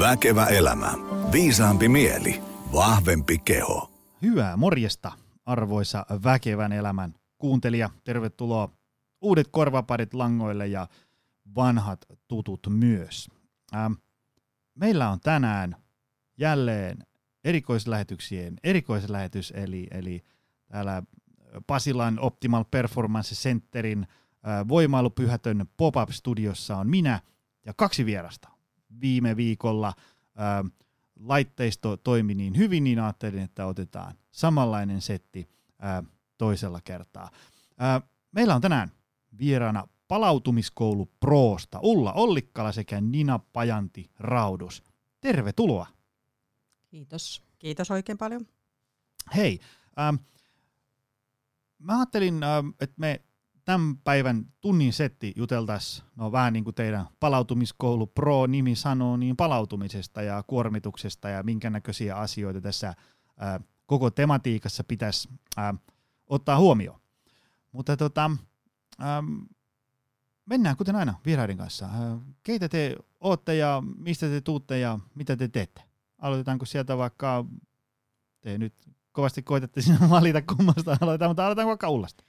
[0.00, 0.92] Väkevä elämä.
[1.32, 2.42] Viisaampi mieli.
[2.72, 3.90] Vahvempi keho.
[4.22, 5.12] Hyvää morjesta,
[5.46, 7.90] arvoisa väkevän elämän kuuntelija.
[8.04, 8.68] Tervetuloa
[9.20, 10.86] uudet korvaparit langoille ja
[11.54, 13.28] vanhat tutut myös.
[13.74, 13.92] Ähm,
[14.74, 15.76] meillä on tänään
[16.38, 16.98] jälleen
[17.44, 20.24] erikoislähetyksien erikoislähetys, eli, eli
[20.68, 21.02] täällä
[21.66, 24.06] Pasilan Optimal Performance Centerin
[24.48, 27.20] äh, voimailupyhätön pop-up-studiossa on minä
[27.66, 28.59] ja kaksi vierasta.
[29.00, 30.70] Viime viikolla äh,
[31.20, 35.48] laitteisto toimi niin hyvin, niin ajattelin, että otetaan samanlainen setti
[35.84, 36.04] äh,
[36.38, 37.30] toisella kertaa.
[37.82, 38.92] Äh, meillä on tänään
[39.38, 44.82] vieraana palautumiskoulu Proosta Ulla Ollikkala sekä Nina Pajanti Raudus.
[45.20, 45.86] Tervetuloa.
[46.88, 47.42] Kiitos.
[47.58, 48.46] Kiitos oikein paljon.
[49.36, 49.60] Hei,
[49.98, 50.16] ähm,
[51.78, 53.20] mä ajattelin, ähm, että me
[53.70, 60.22] tämän päivän tunnin setti juteltaisiin, no vähän niin kuin teidän palautumiskoulu Pro-nimi sanoo, niin palautumisesta
[60.22, 62.96] ja kuormituksesta ja minkä näköisiä asioita tässä äh,
[63.86, 65.74] koko tematiikassa pitäisi äh,
[66.26, 67.00] ottaa huomioon.
[67.72, 68.30] Mutta tota,
[69.02, 69.36] ähm,
[70.46, 71.86] mennään kuten aina vieraiden kanssa.
[71.86, 75.82] Äh, keitä te ootte ja mistä te tuutte ja mitä te teette?
[76.18, 77.44] Aloitetaanko sieltä vaikka,
[78.40, 78.74] te nyt
[79.12, 82.24] kovasti koitatte sinä valita kummasta aloitetaan, mutta aloitetaanko vaikka Ullasta?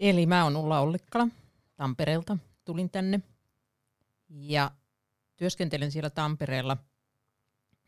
[0.00, 1.28] Eli mä oon Ulla Ollikkala
[1.76, 2.38] Tampereelta.
[2.64, 3.20] Tulin tänne
[4.28, 4.70] ja
[5.36, 6.76] työskentelen siellä Tampereella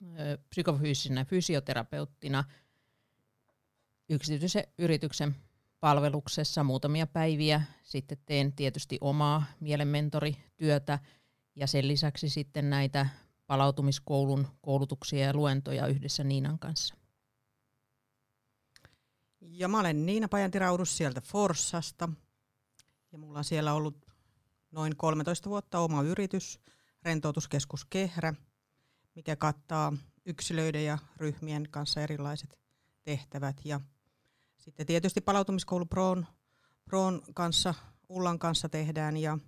[0.02, 2.44] ö, psykofyysisenä fysioterapeuttina
[4.08, 5.36] yksityisen yrityksen
[5.80, 7.62] palveluksessa muutamia päiviä.
[7.82, 10.98] Sitten teen tietysti omaa mielenmentorityötä
[11.56, 13.06] ja sen lisäksi sitten näitä
[13.46, 17.01] palautumiskoulun koulutuksia ja luentoja yhdessä Niinan kanssa.
[19.42, 22.08] Ja mä olen Niina Pajantiraudus sieltä Forssasta.
[23.12, 24.06] Ja mulla on siellä ollut
[24.70, 26.60] noin 13 vuotta oma yritys,
[27.02, 28.34] rentoutuskeskus Kehrä,
[29.14, 29.92] mikä kattaa
[30.26, 32.58] yksilöiden ja ryhmien kanssa erilaiset
[33.04, 33.60] tehtävät.
[33.64, 33.80] Ja
[34.58, 36.26] sitten tietysti palautumiskoulu Proon,
[36.84, 37.74] Proon kanssa,
[38.08, 39.38] Ullan kanssa tehdään ja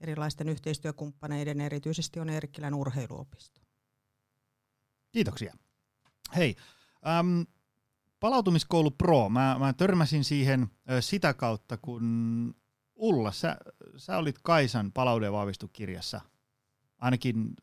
[0.00, 3.60] erilaisten yhteistyökumppaneiden, erityisesti on Eerikkilän urheiluopisto.
[5.12, 5.56] Kiitoksia.
[6.36, 6.56] Hei,
[7.06, 7.42] ähm,
[8.20, 10.66] palautumiskoulu Pro, mä, mä törmäsin siihen
[11.00, 12.54] sitä kautta, kun
[12.96, 13.56] Ulla, sä,
[13.96, 16.20] sä olit Kaisan palauden vahvistukirjassa.
[16.98, 17.54] Ainakin,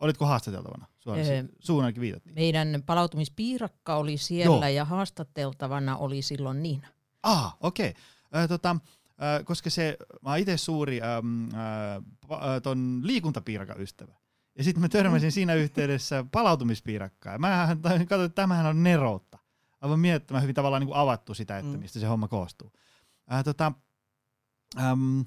[0.00, 0.86] olitko haastateltavana?
[1.06, 2.34] Öö, Suun ainakin viitattiin.
[2.34, 4.74] Meidän palautumispiirakka oli siellä Joo.
[4.74, 6.88] ja haastateltavana oli silloin Niina.
[7.22, 7.94] Ah, okei.
[8.30, 8.48] Okay.
[8.48, 11.94] Tota, äh, koska se, mä oon itse suuri ähm, äh,
[12.32, 14.14] äh, ton liikuntapiirakan ystävä.
[14.58, 17.40] Ja sitten mä törmäsin siinä yhteydessä palautumispiirakkaan.
[17.40, 19.38] Mä katsoin, että tämähän on neroutta.
[19.84, 21.78] Aivan miettimään hyvin tavallaan niin kuin avattu sitä, että Mm.
[21.78, 22.72] mistä se homma koostuu.
[23.32, 23.72] Äh, tota,
[24.78, 25.24] äm,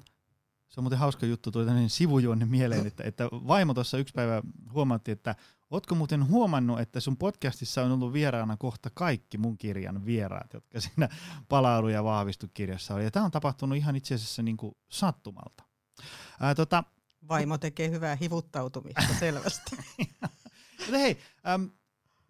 [0.68, 4.42] se on muuten hauska juttu, tuli tämmöinen sivujuonne mieleen, että, että vaimo tuossa yksi päivä
[4.72, 5.34] huomautti, että
[5.70, 10.80] ootko muuten huomannut, että sun podcastissa on ollut vieraana kohta kaikki mun kirjan vieraat, jotka
[10.80, 11.08] siinä
[11.48, 13.04] palaudu- ja vahvistukirjassa oli.
[13.04, 15.64] Ja tämä on tapahtunut ihan itse asiassa niin kuin sattumalta.
[16.40, 16.84] Ää, tota,
[17.28, 19.76] Vaimo tekee hyvää hivuttautumista selvästi.
[20.78, 21.70] mutta hei, äm,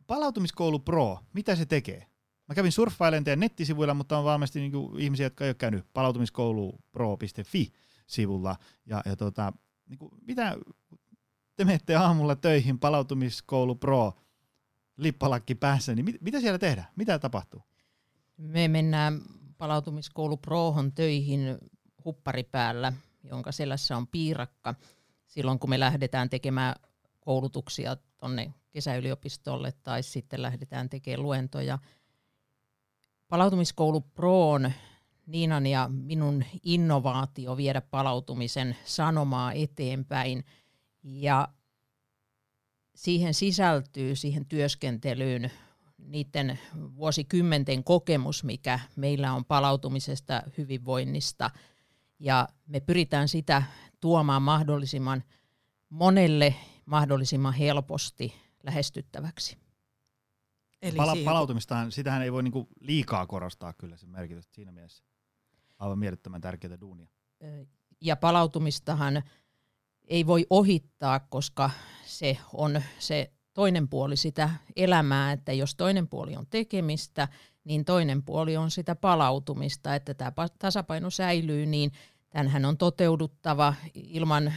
[0.06, 2.07] palautumiskoulu Pro, mitä se tekee?
[2.48, 8.56] Mä kävin surffailemaan teidän nettisivuilla, mutta on varmasti niinku ihmisiä, jotka ei ole käynyt palautumiskoulupro.fi-sivulla.
[8.86, 9.52] Ja, ja tota,
[9.88, 10.56] niinku, mitä
[11.56, 14.12] te menette aamulla töihin palautumiskoulu Pro
[14.96, 16.88] lippalakki päässä, niin mit, mitä siellä tehdään?
[16.96, 17.62] Mitä tapahtuu?
[18.36, 19.20] Me mennään
[19.58, 21.58] palautumiskoulu Prohon töihin
[22.04, 22.92] huppari päällä,
[23.24, 24.74] jonka selässä on piirakka.
[25.26, 26.74] Silloin kun me lähdetään tekemään
[27.20, 31.78] koulutuksia tuonne kesäyliopistolle tai sitten lähdetään tekemään luentoja.
[33.28, 34.72] Palautumiskoulu Proon
[35.26, 40.44] Niinan ja minun innovaatio viedä palautumisen sanomaa eteenpäin.
[41.02, 41.48] Ja
[42.94, 45.50] siihen sisältyy siihen työskentelyyn
[45.98, 46.58] niiden
[46.96, 51.50] vuosikymmenten kokemus, mikä meillä on palautumisesta, hyvinvoinnista.
[52.18, 53.62] Ja me pyritään sitä
[54.00, 55.24] tuomaan mahdollisimman
[55.88, 56.54] monelle
[56.86, 59.67] mahdollisimman helposti lähestyttäväksi.
[60.82, 65.04] Eli Pala- siihen, palautumistahan, sitähän ei voi niinku liikaa korostaa kyllä sen merkitystä siinä mielessä.
[65.78, 67.08] Aivan mielettömän tärkeää duunia.
[68.00, 69.22] Ja palautumistahan
[70.08, 71.70] ei voi ohittaa, koska
[72.06, 77.28] se on se toinen puoli sitä elämää, että jos toinen puoli on tekemistä,
[77.64, 81.92] niin toinen puoli on sitä palautumista, että tämä pa- tasapaino säilyy, niin
[82.30, 84.52] tämänhän on toteuduttava ilman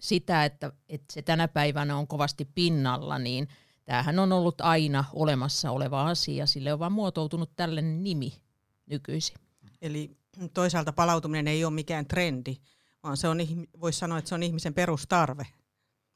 [0.00, 3.48] sitä, että, että se tänä päivänä on kovasti pinnalla, niin
[3.84, 8.42] tämähän on ollut aina olemassa oleva asia, sille on vaan muotoutunut tällainen nimi
[8.86, 9.36] nykyisin.
[9.82, 10.16] eli
[10.54, 12.56] toisaalta palautuminen ei ole mikään trendi,
[13.02, 13.38] vaan se on,
[13.80, 15.46] voisi sanoa, että se on ihmisen perustarve.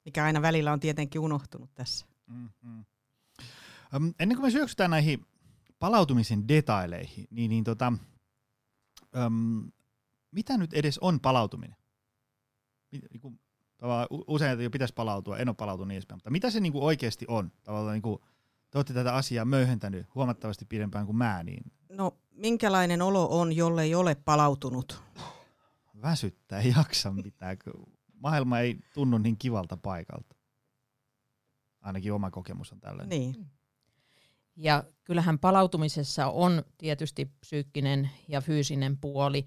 [0.04, 2.06] mikä aina välillä on tietenkin unohtunut tässä.
[2.26, 2.84] Mm-hmm.
[3.96, 5.26] Um, ennen kuin me syöksytään näihin
[5.78, 7.92] palautumisen detaileihin, niin, niin tota,
[9.26, 9.72] um,
[10.30, 11.76] mitä nyt edes on palautuminen?
[13.84, 17.24] Niinku, usein jo pitäisi palautua, en ole palautunut niin edespäin, mutta mitä se niinku oikeasti
[17.28, 17.52] on?
[17.62, 18.24] Tavallaan niinku,
[18.70, 21.72] te olette tätä asiaa möyhentänyt huomattavasti pidempään kuin mä, niin...
[21.88, 25.02] No, minkälainen olo on, jolle ei ole palautunut?
[26.02, 27.56] Väsyttää, ei jaksa mitään.
[28.12, 30.36] Maailma ei tunnu niin kivalta paikalta.
[31.80, 33.08] Ainakin oma kokemus on tällainen.
[33.08, 33.46] Niin.
[34.56, 39.44] Ja kyllähän palautumisessa on tietysti psyykkinen ja fyysinen puoli,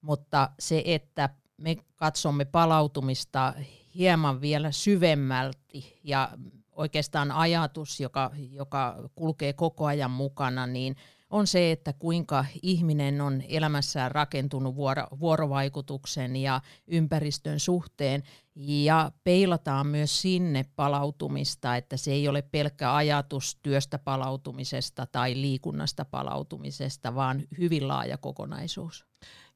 [0.00, 3.54] mutta se, että me katsomme palautumista
[3.94, 6.28] hieman vielä syvemmälti ja
[6.72, 10.96] oikeastaan ajatus, joka, joka kulkee koko ajan mukana, niin
[11.30, 18.22] on se, että kuinka ihminen on elämässään rakentunut vuoro, vuorovaikutuksen ja ympäristön suhteen
[18.54, 26.04] ja peilataan myös sinne palautumista, että se ei ole pelkkä ajatus työstä palautumisesta tai liikunnasta
[26.04, 29.06] palautumisesta, vaan hyvin laaja kokonaisuus.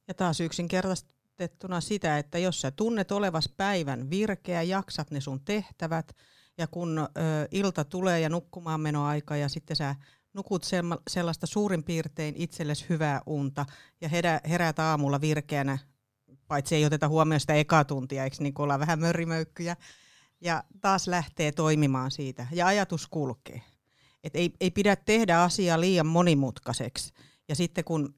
[0.09, 0.41] Ja taas
[1.45, 6.17] yksinkertaistettuna sitä, että jos sä tunnet olevas päivän virkeä, jaksat ne sun tehtävät,
[6.59, 7.09] ja kun ö,
[7.51, 9.97] ilta tulee ja nukkumaan menoaika ja sitten sä
[10.35, 10.65] nukut
[11.11, 13.67] sellaista suurin piirtein itsellesi hyvää unta
[14.01, 15.79] ja herä, heräät aamulla virkeänä,
[16.49, 19.77] paitsi ei oteta huomioon sitä eka tuntia, eikö niin olla vähän mörrimöykkyjä,
[20.41, 23.63] ja taas lähtee toimimaan siitä ja ajatus kulkee.
[24.25, 27.13] Et ei, ei pidä tehdä asiaa liian monimutkaiseksi.
[27.49, 28.15] Ja sitten kun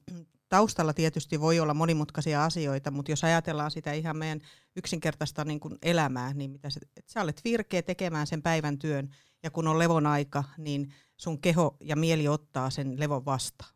[0.53, 4.41] taustalla tietysti voi olla monimutkaisia asioita, mutta jos ajatellaan sitä ihan meidän
[4.75, 9.09] yksinkertaista niin kuin elämää, niin mitä se, että sä olet virkeä tekemään sen päivän työn,
[9.43, 13.73] ja kun on levon aika, niin sun keho ja mieli ottaa sen levon vastaan.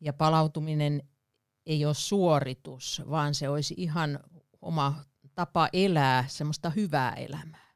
[0.00, 1.02] Ja palautuminen
[1.66, 4.18] ei ole suoritus, vaan se olisi ihan
[4.62, 5.04] oma
[5.34, 7.70] tapa elää semmoista hyvää elämää.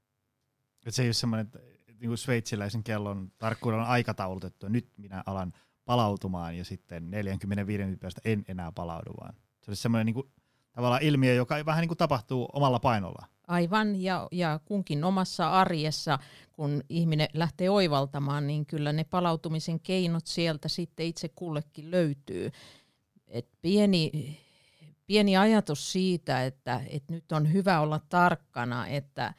[0.86, 5.22] Et se ei ole semmoinen, että niin kuin sveitsiläisen kellon tarkkuudella on aikataulutettu, nyt minä
[5.26, 5.52] alan
[5.84, 10.32] palautumaan ja sitten 45 minuutin päästä en enää palaudu, vaan se olisi semmoinen niin
[10.72, 13.26] tavallaan ilmiö, joka vähän niin kuin tapahtuu omalla painolla.
[13.46, 16.18] Aivan, ja, ja kunkin omassa arjessa,
[16.52, 22.50] kun ihminen lähtee oivaltamaan, niin kyllä ne palautumisen keinot sieltä sitten itse kullekin löytyy.
[23.26, 24.10] Et pieni,
[25.06, 29.34] pieni ajatus siitä, että, että nyt on hyvä olla tarkkana, että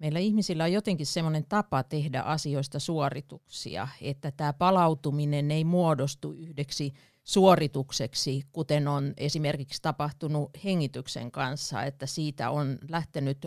[0.00, 6.92] meillä ihmisillä on jotenkin semmoinen tapa tehdä asioista suorituksia, että tämä palautuminen ei muodostu yhdeksi
[7.24, 13.46] suoritukseksi, kuten on esimerkiksi tapahtunut hengityksen kanssa, että siitä on lähtenyt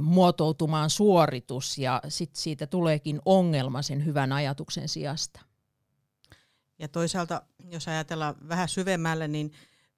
[0.00, 5.40] muotoutumaan suoritus ja sitten siitä tuleekin ongelma sen hyvän ajatuksen sijasta.
[6.78, 9.52] Ja toisaalta, jos ajatellaan vähän syvemmälle, niin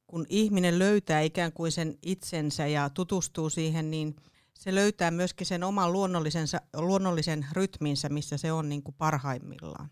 [0.06, 4.16] kun ihminen löytää ikään kuin sen itsensä ja tutustuu siihen, niin
[4.60, 6.46] se löytää myöskin sen oman luonnollisen,
[6.76, 9.90] luonnollisen rytminsä, missä se on niin kuin parhaimmillaan.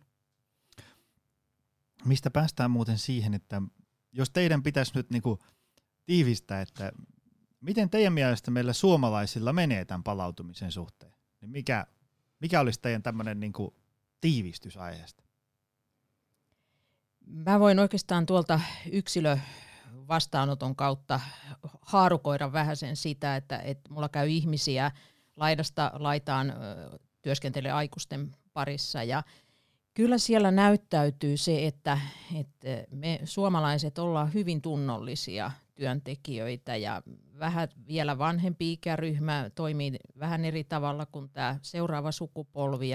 [2.04, 3.62] Mistä päästään muuten siihen, että
[4.12, 5.38] jos teidän pitäisi nyt niinku
[6.06, 6.92] tiivistää, että
[7.60, 11.86] miten teidän mielestä meillä suomalaisilla menee tämän palautumisen suhteen, niin mikä,
[12.40, 13.76] mikä olisi teidän tämmöinen niinku
[14.20, 15.22] tiivistys aiheesta?
[17.26, 18.60] Mä voin oikeastaan tuolta
[18.92, 19.38] yksilö
[20.08, 21.20] vastaanoton kautta
[21.82, 24.90] haarukoida vähän sen sitä, että, että mulla käy ihmisiä
[25.36, 26.54] laidasta laitaan
[27.22, 29.22] työskentelee aikuisten parissa ja
[29.98, 31.98] Kyllä siellä näyttäytyy se, että,
[32.34, 37.02] että me suomalaiset ollaan hyvin tunnollisia työntekijöitä ja
[37.38, 42.90] vähän vielä vanhempi ikäryhmä toimii vähän eri tavalla kuin tämä seuraava sukupolvi.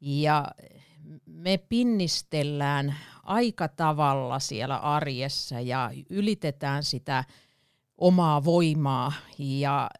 [0.00, 0.48] Ja
[1.26, 7.24] me pinnistellään aika tavalla siellä arjessa ja ylitetään sitä
[7.98, 9.90] omaa voimaa ja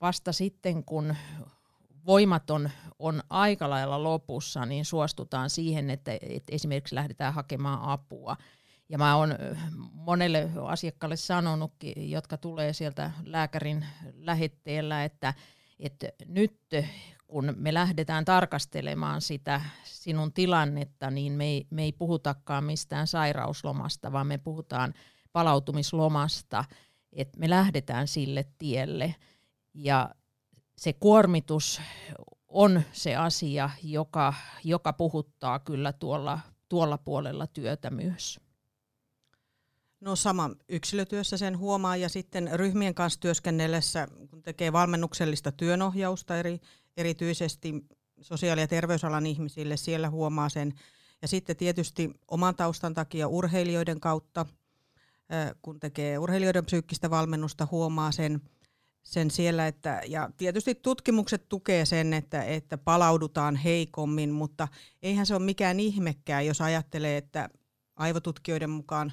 [0.00, 1.16] vasta sitten kun
[2.06, 8.36] voimat on, on aika lailla lopussa, niin suostutaan siihen, että, että esimerkiksi lähdetään hakemaan apua.
[8.88, 9.34] Ja mä oon
[9.92, 15.34] monelle asiakkaalle sanonutkin, jotka tulee sieltä lääkärin lähetteellä, että,
[15.80, 16.60] että nyt
[17.34, 24.12] kun me lähdetään tarkastelemaan sitä sinun tilannetta, niin me ei, me ei puhutakaan mistään sairauslomasta,
[24.12, 24.94] vaan me puhutaan
[25.32, 26.64] palautumislomasta,
[27.12, 29.14] että me lähdetään sille tielle.
[29.74, 30.10] Ja
[30.78, 31.80] se kuormitus
[32.48, 36.38] on se asia, joka, joka puhuttaa kyllä tuolla,
[36.68, 38.40] tuolla puolella työtä myös.
[40.00, 46.60] No sama yksilötyössä sen huomaa ja sitten ryhmien kanssa työskennellessä, kun tekee valmennuksellista työnohjausta eri,
[46.96, 47.74] erityisesti
[48.20, 50.74] sosiaali- ja terveysalan ihmisille, siellä huomaa sen.
[51.22, 54.46] Ja sitten tietysti oman taustan takia urheilijoiden kautta,
[55.62, 58.40] kun tekee urheilijoiden psyykkistä valmennusta, huomaa sen–
[59.04, 64.68] sen siellä, että, ja tietysti tutkimukset tukee sen, että, että palaudutaan heikommin, mutta
[65.02, 67.48] eihän se ole mikään ihmekään, jos ajattelee, että
[67.96, 69.12] aivotutkijoiden mukaan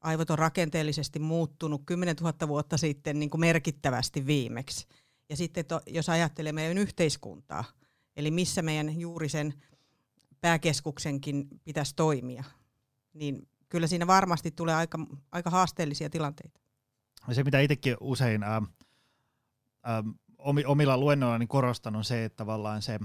[0.00, 4.86] aivot on rakenteellisesti muuttunut 10 000 vuotta sitten niin kuin merkittävästi viimeksi.
[5.28, 7.64] Ja sitten to, jos ajattelee meidän yhteiskuntaa,
[8.16, 9.54] eli missä meidän juuri sen
[10.40, 12.44] pääkeskuksenkin pitäisi toimia,
[13.12, 14.98] niin kyllä siinä varmasti tulee aika,
[15.32, 16.60] aika haasteellisia tilanteita.
[17.32, 20.04] Se, mitä itsekin usein äh, äh,
[20.66, 22.98] omilla luennoilla niin korostan, on se, että tavallaan se,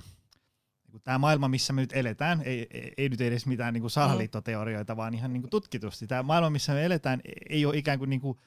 [0.91, 4.97] niin tämä maailma, missä me nyt eletään, ei, ei, ei nyt edes mitään niin salaliittoteorioita,
[4.97, 6.07] vaan ihan niin tutkitusti.
[6.07, 8.37] Tämä maailma, missä me eletään, ei ole ikään kuin, niin kuin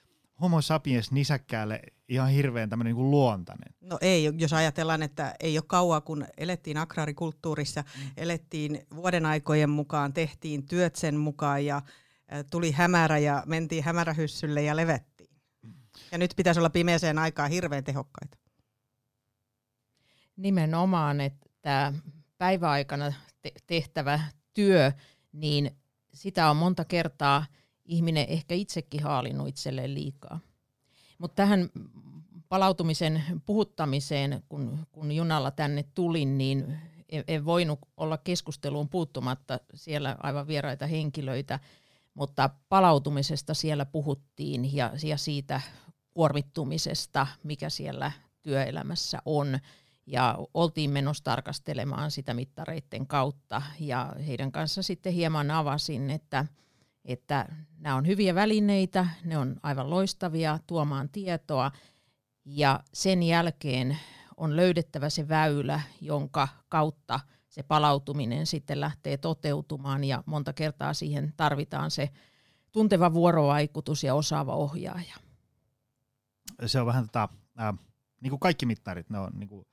[0.41, 3.75] homo sapiens nisäkkäälle ihan hirveän tämmöinen niin luontainen.
[3.81, 8.11] No ei, jos ajatellaan, että ei ole kauaa, kun elettiin agraarikulttuurissa, mm.
[8.17, 11.83] elettiin vuoden aikojen mukaan, tehtiin työt sen mukaan ja
[12.51, 15.31] tuli hämärä ja mentiin hämärähyssylle ja levettiin.
[15.63, 15.75] Mm.
[16.13, 18.37] Ja nyt pitäisi olla pimeeseen aikaan hirveän tehokkaita.
[20.37, 21.93] Nimenomaan, että
[22.39, 23.13] päiväaikana
[23.67, 24.21] tehtävä
[24.55, 24.93] työ,
[25.33, 25.77] niin
[26.15, 27.47] sitä on monta kertaa
[27.87, 30.41] ihminen ehkä itsekin haalinut itselleen liikaa.
[31.19, 31.71] Mutta tähän
[32.49, 36.79] palautumisen puhuttamiseen, kun, kun junalla tänne tulin, niin
[37.09, 41.61] en, en voinut olla keskusteluun puuttumatta siellä aivan vieraita henkilöitä,
[42.15, 45.61] mutta palautumisesta siellä puhuttiin ja, ja siitä
[46.11, 48.13] kuormittumisesta, mikä siellä
[48.43, 49.59] työelämässä on.
[50.07, 56.47] Ja oltiin menossa tarkastelemaan sitä mittareiden kautta ja heidän kanssa sitten hieman avasin, että,
[57.07, 57.49] että
[57.79, 61.73] nämä on hyviä välineitä, ne on aivan loistavia tuomaan tietoa
[62.45, 63.99] ja sen jälkeen
[64.37, 71.33] on löydettävä se väylä, jonka kautta se palautuminen sitten lähtee toteutumaan ja monta kertaa siihen
[71.37, 72.11] tarvitaan se
[72.73, 75.15] tunteva vuorovaikutus ja osaava ohjaaja.
[76.67, 77.29] Se on vähän tota,
[77.61, 77.75] äh,
[78.21, 79.67] niin kuin kaikki mittarit, ne on niin kuin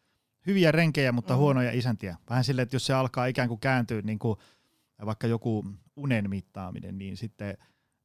[0.48, 1.40] hyviä renkejä, mutta mm.
[1.40, 2.18] huonoja isäntiä.
[2.30, 4.38] Vähän silleen, että jos se alkaa ikään kuin kääntyä niin kuin
[5.06, 7.58] vaikka joku unen mittaaminen, niin sitten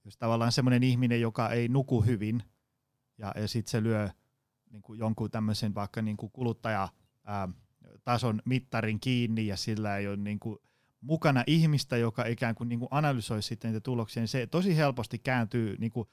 [0.04, 2.42] jos tavallaan semmoinen ihminen, joka ei nuku hyvin,
[3.18, 4.08] ja, ja sitten se lyö
[4.70, 6.88] niin kuin jonkun tämmöisen vaikka niin kuin kuluttaja
[8.44, 10.58] mittarin kiinni ja sillä ei ole niin kuin
[11.00, 15.18] mukana ihmistä, joka ikään kuin, niin kuin analysoi sitten niitä tuloksia, niin se tosi helposti
[15.18, 16.08] kääntyy niin kuin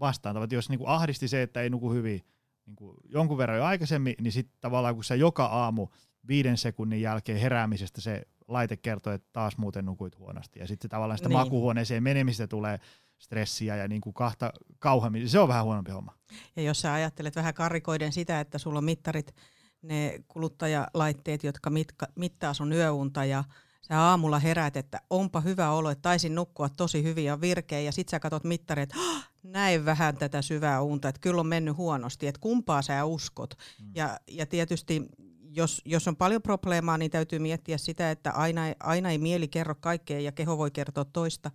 [0.00, 0.42] vastaan.
[0.42, 2.20] Että jos niin kuin ahdisti se, että ei nuku hyvin
[2.66, 5.88] niin kuin jonkun verran jo aikaisemmin, niin sitten tavallaan kun sä joka aamu
[6.28, 10.60] viiden sekunnin jälkeen heräämisestä se laite kertoo, että taas muuten nukuit huonosti.
[10.60, 11.38] Ja sitten tavallaan sitä niin.
[11.38, 12.78] makuhuoneeseen menemistä tulee
[13.18, 15.28] stressiä ja niin kuin kahta kauhemmin.
[15.28, 16.14] Se on vähän huonompi homma.
[16.56, 19.34] Ja jos sä ajattelet vähän karikoiden sitä, että sulla on mittarit,
[19.82, 23.44] ne kuluttajalaitteet, jotka mitka, mittaa sun yöunta ja
[23.82, 27.92] sä aamulla herät, että onpa hyvä olo, että taisin nukkua tosi hyvin ja virkeä ja
[27.92, 28.96] sit sä katsot mittarit, että
[29.42, 33.54] näin vähän tätä syvää unta, että kyllä on mennyt huonosti, että kumpaa sä uskot.
[33.80, 33.90] Mm.
[33.94, 35.02] Ja, ja tietysti
[35.52, 39.74] jos, jos on paljon probleemaa, niin täytyy miettiä sitä, että aina, aina ei mieli kerro
[39.74, 41.50] kaikkea ja keho voi kertoa toista,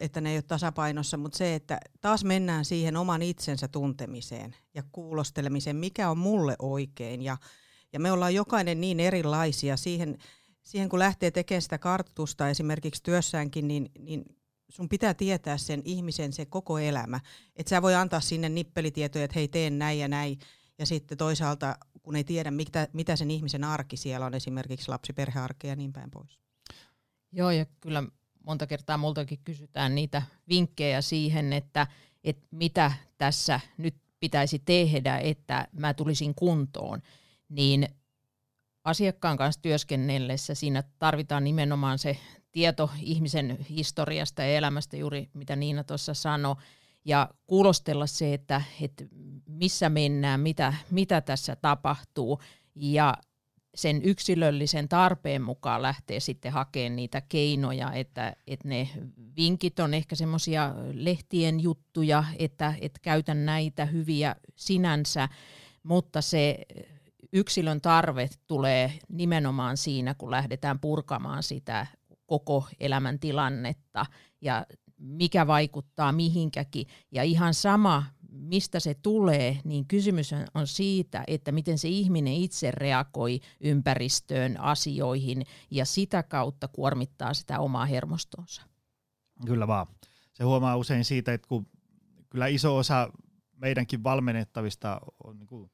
[0.00, 4.82] että ne ei ole tasapainossa, mutta se, että taas mennään siihen oman itsensä tuntemiseen ja
[4.92, 7.22] kuulostelemiseen, mikä on mulle oikein.
[7.22, 7.36] Ja,
[7.92, 9.76] ja me ollaan jokainen niin erilaisia.
[9.76, 10.18] Siihen,
[10.62, 14.24] siihen kun lähtee tekemään sitä kartoitusta esimerkiksi työssäänkin, niin, niin
[14.68, 17.20] sun pitää tietää sen ihmisen se koko elämä.
[17.56, 20.38] Että sä voi antaa sinne nippelitietoja, että hei teen näin ja näin,
[20.78, 25.66] ja sitten toisaalta kun ei tiedä, mitä, mitä sen ihmisen arki siellä on, esimerkiksi lapsiperhearki
[25.66, 26.38] ja niin päin pois.
[27.32, 28.02] Joo, ja kyllä
[28.46, 31.86] monta kertaa multakin kysytään niitä vinkkejä siihen, että,
[32.24, 37.02] että mitä tässä nyt pitäisi tehdä, että mä tulisin kuntoon,
[37.48, 37.88] niin
[38.84, 42.18] asiakkaan kanssa työskennellessä siinä tarvitaan nimenomaan se
[42.52, 46.56] tieto ihmisen historiasta ja elämästä, juuri mitä Niina tuossa sanoi,
[47.04, 49.04] ja kuulostella se, että, että
[49.46, 52.40] missä mennään, mitä, mitä tässä tapahtuu.
[52.74, 53.14] Ja
[53.74, 58.88] sen yksilöllisen tarpeen mukaan lähtee sitten hakemaan niitä keinoja, että, että ne
[59.36, 65.28] vinkit on ehkä semmoisia lehtien juttuja, että, että käytän näitä hyviä sinänsä,
[65.82, 66.58] mutta se
[67.32, 71.86] yksilön tarve tulee nimenomaan siinä, kun lähdetään purkamaan sitä
[72.26, 74.06] koko elämän tilannetta.
[74.40, 74.66] Ja
[75.04, 76.86] mikä vaikuttaa mihinkäkin.
[77.12, 82.70] Ja ihan sama, mistä se tulee, niin kysymys on siitä, että miten se ihminen itse
[82.70, 88.62] reagoi ympäristöön, asioihin ja sitä kautta kuormittaa sitä omaa hermostonsa.
[89.46, 89.86] Kyllä vaan.
[90.32, 91.66] Se huomaa usein siitä, että kun
[92.30, 93.12] kyllä iso osa
[93.56, 95.70] meidänkin valmennettavista on niin kuin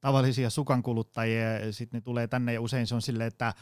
[0.00, 3.54] tavallisia sukankuluttajia ja sitten ne tulee tänne ja usein se on silleen, että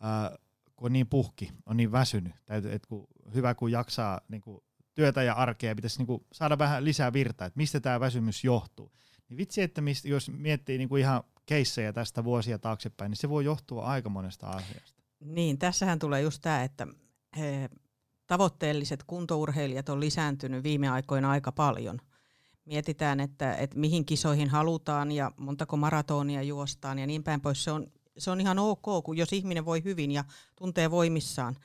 [0.00, 0.36] ää,
[0.78, 4.60] kun on niin puhki, on niin väsynyt, että, että kun, hyvä kun jaksaa niin kuin
[4.94, 8.92] työtä ja arkea, pitäisi niin saada vähän lisää virtaa, että mistä tämä väsymys johtuu.
[9.28, 13.44] Niin vitsi, että mist, jos miettii niin ihan keissejä tästä vuosia taaksepäin, niin se voi
[13.44, 15.02] johtua aika monesta asiasta.
[15.20, 16.86] Niin, tässähän tulee just tämä, että
[17.38, 17.68] he,
[18.26, 21.98] tavoitteelliset kuntourheilijat on lisääntynyt viime aikoina aika paljon.
[22.64, 27.64] Mietitään, että, että mihin kisoihin halutaan ja montako maratonia juostaan ja niin päin pois.
[27.64, 27.86] Se on,
[28.18, 30.24] se on ihan ok, kun jos ihminen voi hyvin ja
[30.56, 31.56] tuntee voimissaan.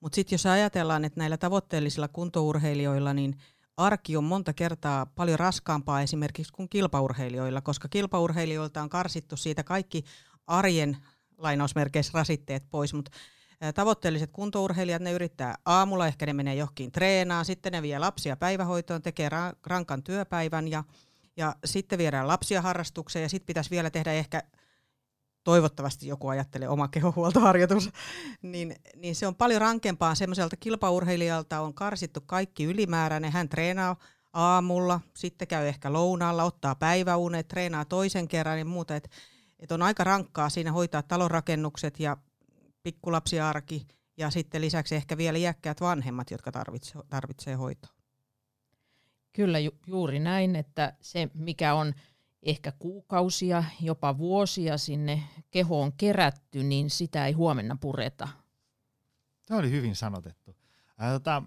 [0.00, 3.36] Mutta sitten jos ajatellaan, että näillä tavoitteellisilla kuntourheilijoilla, niin
[3.76, 10.04] arki on monta kertaa paljon raskaampaa esimerkiksi kuin kilpaurheilijoilla, koska kilpaurheilijoilta on karsittu siitä kaikki
[10.46, 10.96] arjen
[11.38, 13.10] lainausmerkeissä rasitteet pois, mutta
[13.74, 19.02] tavoitteelliset kuntourheilijat, ne yrittää aamulla, ehkä ne menee johonkin treenaan, sitten ne vie lapsia päivähoitoon,
[19.02, 19.28] tekee
[19.66, 20.84] rankan työpäivän ja,
[21.36, 24.42] ja sitten viedään lapsia harrastukseen ja sitten pitäisi vielä tehdä ehkä
[25.44, 27.90] toivottavasti joku ajattelee oma kehohuoltoharjoitus,
[28.42, 30.14] niin, niin se on paljon rankempaa.
[30.14, 33.32] Semmoiselta kilpaurheilijalta on karsittu kaikki ylimääräinen.
[33.32, 33.96] Hän treenaa
[34.32, 38.96] aamulla, sitten käy ehkä lounaalla, ottaa päiväunet, treenaa toisen kerran ja muuta.
[38.96, 39.10] Et,
[39.58, 42.16] et on aika rankkaa siinä hoitaa talonrakennukset ja
[42.82, 47.90] pikkulapsiarki ja sitten lisäksi ehkä vielä iäkkäät vanhemmat, jotka tarvitsee, tarvitsee hoitoa.
[49.32, 51.94] Kyllä ju- juuri näin, että se mikä on
[52.42, 58.28] ehkä kuukausia, jopa vuosia sinne kehoon kerätty, niin sitä ei huomenna pureta.
[59.46, 60.56] Tämä oli hyvin sanotettu.
[61.12, 61.42] Tota,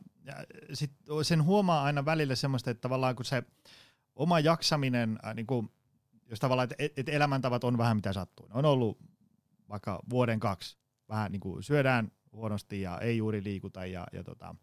[0.73, 0.91] sit
[1.23, 3.43] sen huomaa aina välillä semmoista, että tavallaan kun se
[4.15, 5.69] oma jaksaminen, niin kuin,
[6.29, 8.47] jos tavallaan, että et elämäntavat on vähän mitä sattuu.
[8.53, 8.97] On ollut
[9.69, 10.77] vaikka vuoden kaksi,
[11.09, 14.55] vähän niin kuin syödään huonosti ja ei juuri liikuta ja, ja tota,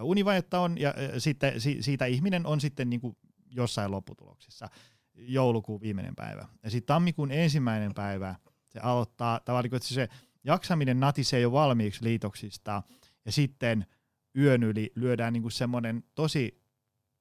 [0.00, 3.16] univajetta on ja, ja sitten si, siitä ihminen on sitten niin kuin
[3.50, 4.68] jossain lopputuloksessa
[5.14, 6.48] joulukuun viimeinen päivä.
[6.62, 8.34] Ja sitten tammikuun ensimmäinen päivä
[8.68, 10.08] se aloittaa tavallaan, että se
[10.44, 12.82] jaksaminen natisee jo valmiiksi liitoksista
[13.24, 13.86] ja sitten
[14.38, 16.62] yön yli lyödään niin semmoinen tosi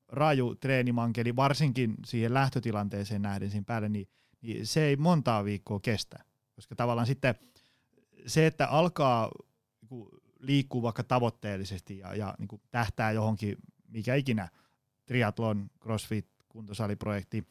[0.08, 4.08] raju treenimankeli, varsinkin siihen lähtötilanteeseen nähden siinä päälle, niin,
[4.42, 6.20] niin se ei montaa viikkoa kestä.
[6.56, 7.36] Koska tavallaan sitten
[8.26, 9.32] se, että alkaa
[9.92, 10.08] niin
[10.40, 14.50] liikkuu vaikka tavoitteellisesti ja, ja niin kuin tähtää johonkin, mikä ikinä,
[15.06, 17.48] triathlon, crossfit, kuntosaliprojekti,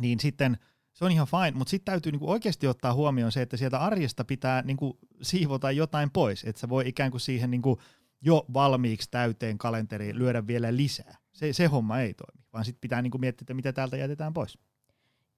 [0.00, 0.56] niin sitten
[0.92, 4.24] se on ihan fine, mutta sitten täytyy niinku oikeasti ottaa huomioon se, että sieltä arjesta
[4.24, 7.80] pitää niinku siivota jotain pois, että se voi ikään kuin siihen niinku
[8.20, 11.16] jo valmiiksi täyteen kalenteriin lyödä vielä lisää.
[11.32, 14.58] Se, se homma ei toimi, vaan sitten pitää niinku miettiä, että mitä täältä jätetään pois.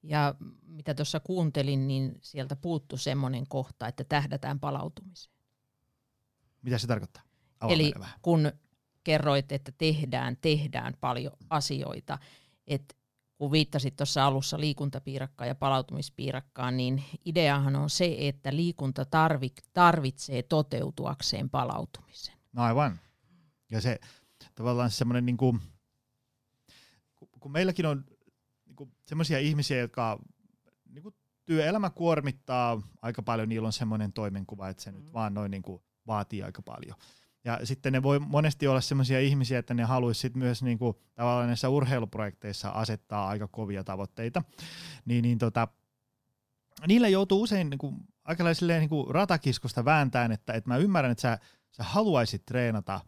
[0.03, 0.35] Ja
[0.67, 5.35] mitä tuossa kuuntelin, niin sieltä puuttu semmoinen kohta, että tähdätään palautumiseen.
[6.63, 7.23] Mitä se tarkoittaa?
[7.61, 8.53] Avaa Eli kun
[9.05, 12.19] kerroit, että tehdään, tehdään paljon asioita,
[12.67, 12.95] että
[13.43, 19.05] kun viittasit tuossa alussa liikuntapiirakkaan ja palautumispiirakkaan, niin ideahan on se, että liikunta
[19.73, 22.35] tarvitsee toteutuakseen palautumisen.
[22.53, 23.01] No aivan.
[23.71, 24.01] Ja se
[24.55, 25.61] tavallaan semmoinen, niin kuin,
[27.41, 28.05] kun meilläkin on
[28.67, 30.19] niin semmoisia ihmisiä, jotka
[30.89, 34.97] niin kuin työelämä kuormittaa aika paljon, niillä on semmoinen toimenkuva, että se mm.
[34.97, 36.97] nyt vaan noin niin kuin vaatii aika paljon.
[37.45, 41.47] Ja sitten ne voi monesti olla sellaisia ihmisiä, että ne haluaisivat myös niin kuin, tavallaan
[41.47, 44.43] näissä urheiluprojekteissa asettaa aika kovia tavoitteita.
[45.05, 45.69] Niin, niin tota,
[46.87, 48.45] niillä joutuu usein niin kuin, aika
[48.79, 51.39] niin kuin ratakiskusta vääntäen, että, että mä ymmärrän, että sä,
[51.71, 53.01] sä haluaisit treenata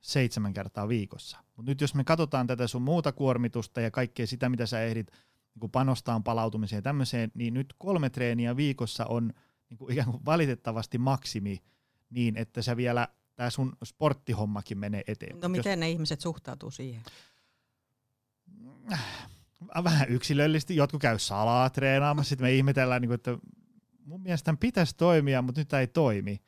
[0.00, 1.38] seitsemän kertaa viikossa.
[1.56, 5.10] Mutta nyt jos me katsotaan tätä sun muuta kuormitusta ja kaikkea sitä, mitä sä ehdit
[5.54, 9.32] niin kuin panostaa palautumiseen ja tämmöiseen, niin nyt kolme treeniä viikossa on
[9.70, 11.62] niin kuin ikään kuin valitettavasti maksimi
[12.10, 13.08] niin, että sä vielä
[13.40, 15.40] tämä sun sporttihommakin menee eteenpäin.
[15.40, 15.80] No miten Jos...
[15.80, 17.02] ne ihmiset suhtautuu siihen?
[19.84, 20.76] Vähän yksilöllisesti.
[20.76, 23.38] Jotkut käy salaa treenaamassa, sitten me ihmetellään, niin että
[24.04, 26.40] mun mielestä tämän pitäisi toimia, mutta nyt tämä ei toimi.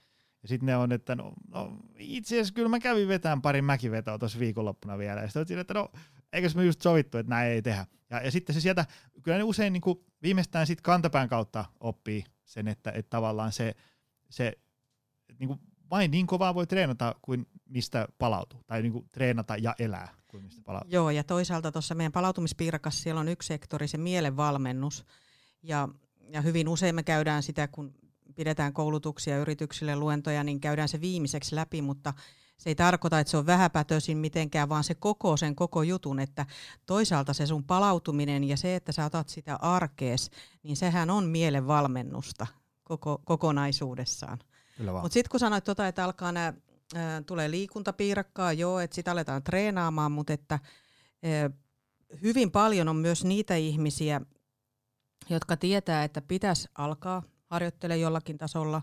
[0.42, 4.18] Ja sitten ne on, että no, no itse asiassa kyllä mä kävin vetämään pari mäkivetoa
[4.18, 5.20] tuossa viikonloppuna vielä.
[5.20, 5.88] Ja sitten että no
[6.32, 7.86] eikös me just sovittu, että näin ei tehdä.
[8.10, 8.86] Ja, ja sitten se sieltä,
[9.22, 13.74] kyllä ne usein niin kuin viimeistään sitten kantapään kautta oppii sen, että, että tavallaan se,
[14.30, 14.52] se
[15.38, 15.60] niin kuin
[15.92, 20.44] vain niin kovaa voi treenata kuin mistä palautuu, tai niin kuin treenata ja elää kuin
[20.44, 20.90] mistä palautuu.
[20.92, 25.04] Joo, ja toisaalta tuossa meidän palautumispiirakas siellä on yksi sektori, se mielenvalmennus,
[25.62, 25.88] ja,
[26.28, 27.94] ja hyvin usein me käydään sitä, kun
[28.34, 32.14] pidetään koulutuksia yrityksille, luentoja, niin käydään se viimeiseksi läpi, mutta
[32.58, 36.46] se ei tarkoita, että se on vähäpätöisin mitenkään, vaan se koko sen koko jutun, että
[36.86, 40.30] toisaalta se sun palautuminen ja se, että sä otat sitä arkees,
[40.62, 42.46] niin sehän on mielenvalmennusta
[42.84, 44.38] koko, kokonaisuudessaan.
[45.02, 46.54] Mutta sitten kun sanoit tota, että alkaa nää,
[46.94, 50.58] ää, tulee liikuntapiirakkaa, joo, että sitä aletaan treenaamaan, mutta että
[51.22, 51.50] ää,
[52.22, 54.20] hyvin paljon on myös niitä ihmisiä,
[55.30, 58.82] jotka tietää, että pitäisi alkaa harjoittele jollakin tasolla,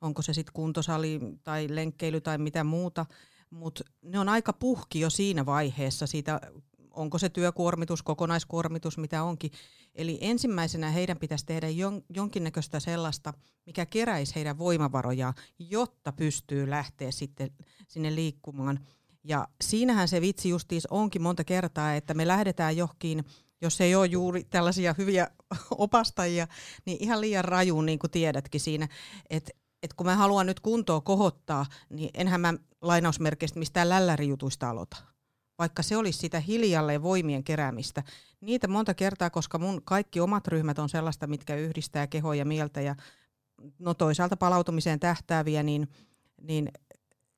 [0.00, 3.06] onko se sitten kuntosali tai lenkkeily tai mitä muuta,
[3.50, 6.40] mutta ne on aika puhki jo siinä vaiheessa siitä
[6.96, 9.50] onko se työkuormitus, kokonaiskuormitus, mitä onkin.
[9.94, 13.32] Eli ensimmäisenä heidän pitäisi tehdä jon, jonkinnäköistä sellaista,
[13.66, 17.50] mikä keräisi heidän voimavaroja, jotta pystyy lähteä sitten
[17.88, 18.80] sinne liikkumaan.
[19.24, 23.24] Ja siinähän se vitsi justiis onkin monta kertaa, että me lähdetään johonkin,
[23.60, 25.28] jos ei ole juuri tällaisia hyviä
[25.70, 26.46] opastajia,
[26.84, 28.88] niin ihan liian rajuun, niin kuin tiedätkin siinä,
[29.30, 29.50] että
[29.82, 35.13] et kun mä haluan nyt kuntoa kohottaa, niin enhän mä lainausmerkeistä mistään lällärijutuista aloita.
[35.58, 38.02] Vaikka se olisi sitä hiljalleen voimien keräämistä.
[38.40, 42.80] Niitä monta kertaa, koska mun kaikki omat ryhmät on sellaista, mitkä yhdistää kehoa ja mieltä
[42.80, 42.94] ja
[43.78, 45.88] no toisaalta palautumiseen tähtääviä, niin,
[46.40, 46.68] niin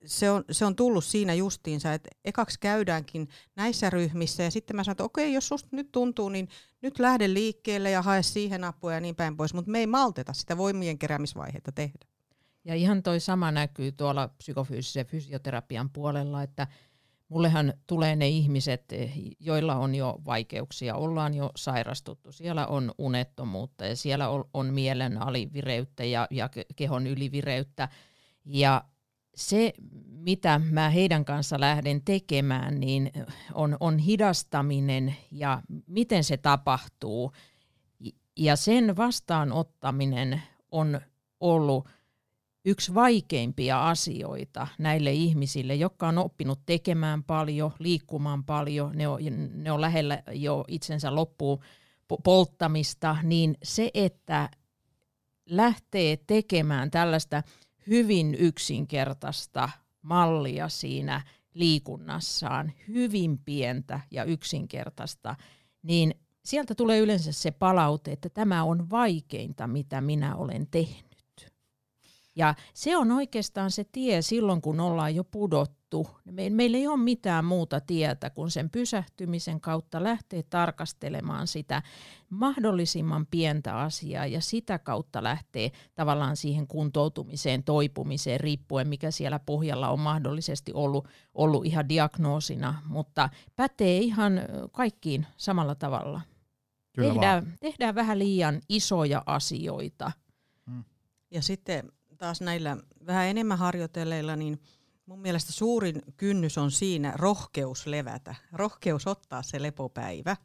[0.07, 4.85] se on, se on tullut siinä justiinsa, että ekaksi käydäänkin näissä ryhmissä ja sitten mä
[4.85, 6.49] sanon, että okei, jos susta nyt tuntuu, niin
[6.83, 10.33] nyt lähde liikkeelle ja hae siihen apua ja niin päin pois, mutta me ei malteta
[10.33, 12.07] sitä voimien keräämisvaihetta tehdä.
[12.65, 16.67] Ja ihan toi sama näkyy tuolla psykofyysisen fysioterapian puolella, että
[17.29, 18.85] mullehan tulee ne ihmiset,
[19.41, 26.05] joilla on jo vaikeuksia, ollaan jo sairastuttu, siellä on unettomuutta ja siellä on, mielen alivireyttä
[26.05, 27.89] ja, ja kehon ylivireyttä.
[28.45, 28.85] Ja
[29.35, 29.73] se,
[30.07, 33.13] mitä mä heidän kanssa lähden tekemään, niin
[33.55, 37.33] on, on hidastaminen ja miten se tapahtuu.
[38.37, 41.01] Ja sen vastaanottaminen on
[41.41, 41.89] ollut
[42.67, 49.21] yksi vaikeimpia asioita näille ihmisille, jotka on oppinut tekemään paljon, liikkumaan paljon, ne on,
[49.55, 51.59] ne on lähellä jo itsensä loppuun
[52.25, 54.51] polttamista, niin se, että
[55.47, 57.43] lähtee tekemään tällaista
[57.87, 59.69] hyvin yksinkertaista
[60.03, 61.23] mallia siinä
[61.55, 65.37] liikunnassaan, hyvin pientä ja yksinkertaista,
[65.83, 71.06] niin sieltä tulee yleensä se palaute, että tämä on vaikeinta, mitä minä olen tehnyt.
[72.37, 76.09] Ja se on oikeastaan se tie silloin, kun ollaan jo pudottu.
[76.51, 81.83] Meillä ei ole mitään muuta tietä kuin sen pysähtymisen kautta lähteä tarkastelemaan sitä
[82.31, 89.89] mahdollisimman pientä asiaa ja sitä kautta lähteä tavallaan siihen kuntoutumiseen, toipumiseen, riippuen mikä siellä pohjalla
[89.89, 94.41] on mahdollisesti ollut, ollut ihan diagnoosina, mutta pätee ihan
[94.73, 96.21] kaikkiin samalla tavalla.
[96.93, 100.13] Kyllä tehdään, tehdään vähän liian isoja asioita.
[100.71, 100.85] Hmm.
[101.31, 102.77] Ja sitten taas näillä
[103.07, 104.61] vähän enemmän harjoitelleilla, niin
[105.07, 110.37] mun mielestä suurin kynnys on siinä rohkeus levätä, rohkeus ottaa se lepopäivä.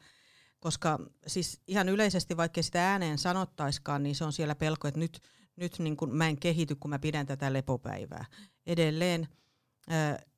[0.60, 5.20] Koska siis ihan yleisesti, vaikka sitä ääneen sanottaiskaan, niin se on siellä pelko, että nyt,
[5.56, 8.26] nyt niin kun mä en kehity, kun mä pidän tätä lepopäivää.
[8.66, 9.28] Edelleen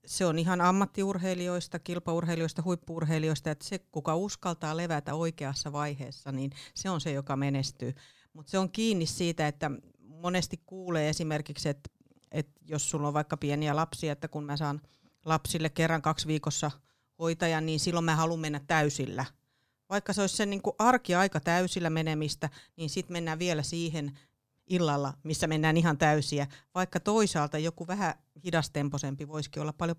[0.06, 6.89] se on ihan ammattiurheilijoista, kilpaurheilijoista, huippuurheilijoista, että se, kuka uskaltaa levätä oikeassa vaiheessa, niin se
[6.89, 7.93] on se, joka menestyy.
[8.34, 9.72] Mutta se on kiinni siitä, että
[10.23, 11.89] monesti kuulee esimerkiksi, että,
[12.31, 14.81] että jos sulla on vaikka pieniä lapsia, että kun mä saan
[15.25, 16.71] lapsille kerran kaksi viikossa
[17.19, 19.25] hoitajan, niin silloin mä haluan mennä täysillä.
[19.89, 24.19] Vaikka se olisi se niin kuin arkiaika täysillä menemistä, niin sitten mennään vielä siihen
[24.67, 26.47] illalla, missä mennään ihan täysiä.
[26.75, 28.13] Vaikka toisaalta joku vähän
[28.45, 29.97] hidastemposempi voisikin olla paljon,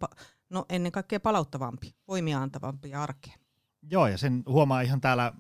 [0.51, 3.39] no ennen kaikkea palauttavampi, voimia antavampi arkeen.
[3.91, 5.33] Joo, ja sen huomaa ihan täällä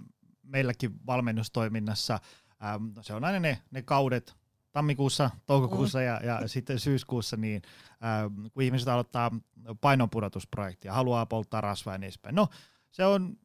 [0.42, 2.20] meilläkin valmennustoiminnassa.
[2.64, 4.36] Ähm, se on aina ne, ne kaudet,
[4.74, 6.04] tammikuussa, toukokuussa mm.
[6.04, 9.30] ja, ja sitten syyskuussa, niin äh, kun ihmiset aloittaa
[9.80, 12.34] painonpudotusprojektia, haluaa polttaa rasvaa ja niin edespäin.
[12.34, 12.48] No,
[12.90, 13.36] se on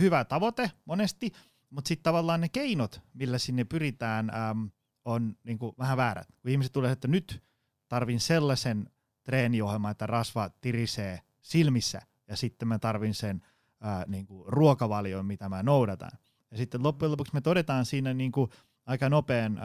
[0.00, 1.32] hyvä tavoite monesti,
[1.70, 4.64] mutta sitten tavallaan ne keinot, millä sinne pyritään, ähm,
[5.04, 6.28] on niinku vähän väärät.
[6.42, 7.42] Kun ihmiset tulee, että nyt
[7.88, 8.90] tarvin sellaisen
[9.22, 13.42] treeniohjelman, että rasva tirisee silmissä, ja sitten mä tarvin sen
[13.86, 16.10] äh, niinku ruokavalion, mitä mä noudatan.
[16.50, 18.50] Ja sitten loppujen lopuksi me todetaan siinä niinku
[18.86, 19.64] aika nopean äh,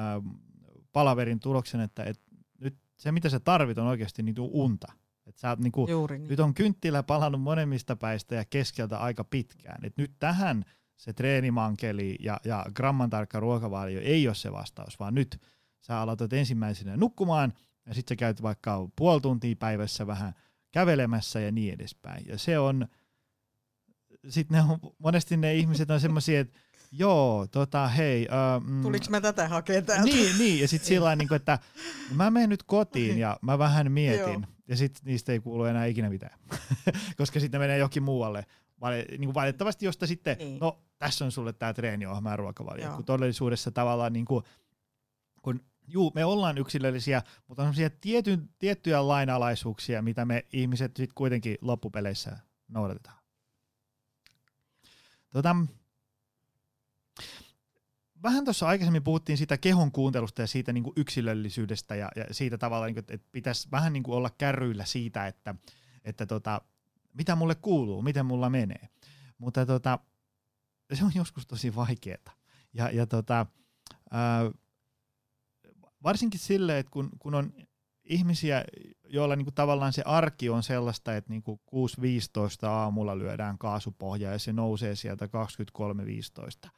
[0.93, 2.21] palaverin tuloksen, että et
[2.59, 4.91] nyt se mitä sä tarvit on oikeasti niin unta.
[5.25, 6.29] Et sä niin kuin, Juuri niin.
[6.29, 9.85] Nyt on kynttilä palannut monemmista päistä ja keskeltä aika pitkään.
[9.85, 10.65] Et nyt tähän
[10.97, 15.41] se treenimankeli ja, ja gramman tarkka ruokavalio ei ole se vastaus, vaan nyt
[15.81, 17.53] sä aloitat ensimmäisenä nukkumaan
[17.85, 20.33] ja sitten sä käyt vaikka puoli tuntia päivässä vähän
[20.71, 22.25] kävelemässä ja niin edespäin.
[22.27, 22.87] Ja se on,
[24.29, 26.59] sitten ne on, monesti ne ihmiset on semmoisia, että
[26.95, 28.27] Joo, tota hei.
[28.65, 30.03] Mm, Tuliko mä tätä hakea täältä?
[30.03, 31.59] Niin, niin ja sitten sillä niin että
[32.15, 34.47] mä menen nyt kotiin ja mä vähän mietin.
[34.67, 36.39] ja sitten niistä ei kuulu enää ikinä mitään,
[37.17, 38.45] koska sitten menee johonkin muualle.
[38.81, 40.59] Vali, niin kuin valitettavasti, josta sitten, niin.
[40.59, 42.85] no tässä on sulle tämä treeniohjelma ja ruokavalio.
[42.85, 42.95] Joo.
[42.95, 44.43] Kun todellisuudessa tavallaan, niin kuin,
[45.41, 51.15] kun juu, me ollaan yksilöllisiä, mutta on sellaisia tiety, tiettyjä lainalaisuuksia, mitä me ihmiset sitten
[51.15, 53.17] kuitenkin loppupeleissä noudatetaan.
[55.33, 55.55] Tota,
[58.23, 62.57] vähän tuossa aikaisemmin puhuttiin siitä kehon kuuntelusta ja siitä niin kuin yksilöllisyydestä ja, ja siitä
[62.57, 65.55] tavalla, niin kuin, että pitäisi vähän niin kuin olla kärryillä siitä, että,
[66.03, 66.61] että tota,
[67.13, 68.89] mitä mulle kuuluu, miten mulla menee.
[69.37, 69.99] mutta tota,
[70.93, 72.33] se on joskus tosi vaikeaa.
[72.73, 73.45] Ja, ja tota,
[76.03, 77.53] varsinkin silleen, että kun, kun on
[78.03, 78.63] ihmisiä,
[79.09, 84.53] joilla niinku tavallaan se arki on sellaista, että niinku 6.15 aamulla lyödään kaasupohja ja se
[84.53, 85.25] nousee sieltä
[86.65, 86.69] 23.15,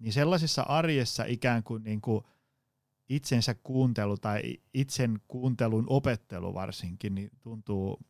[0.00, 2.26] niin sellaisessa arjessa ikään kuin niinku
[3.08, 4.42] itsensä kuuntelu tai
[4.74, 8.00] itsen kuuntelun opettelu varsinkin, niin tuntuu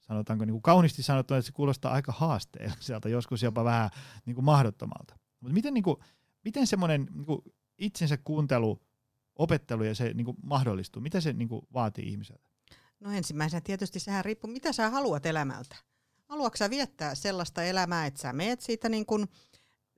[0.00, 3.90] sanotaanko niin kuin kauniisti sanottuna, että se kuulostaa aika haasteelliselta, joskus jopa vähän
[4.26, 5.18] niin kuin mahdottomalta.
[5.40, 5.96] Mutta miten, niin kuin,
[6.44, 7.40] miten semmoinen niin kuin
[7.78, 8.82] itsensä kuuntelu,
[9.38, 11.02] opettelu ja se niin kuin mahdollistuu?
[11.02, 12.50] Mitä se niin kuin vaatii ihmiseltä?
[13.00, 15.76] No ensimmäisenä tietysti sehän riippuu, mitä sä haluat elämältä.
[16.24, 19.28] Haluatko sä viettää sellaista elämää, että sä meet siitä niin kuin,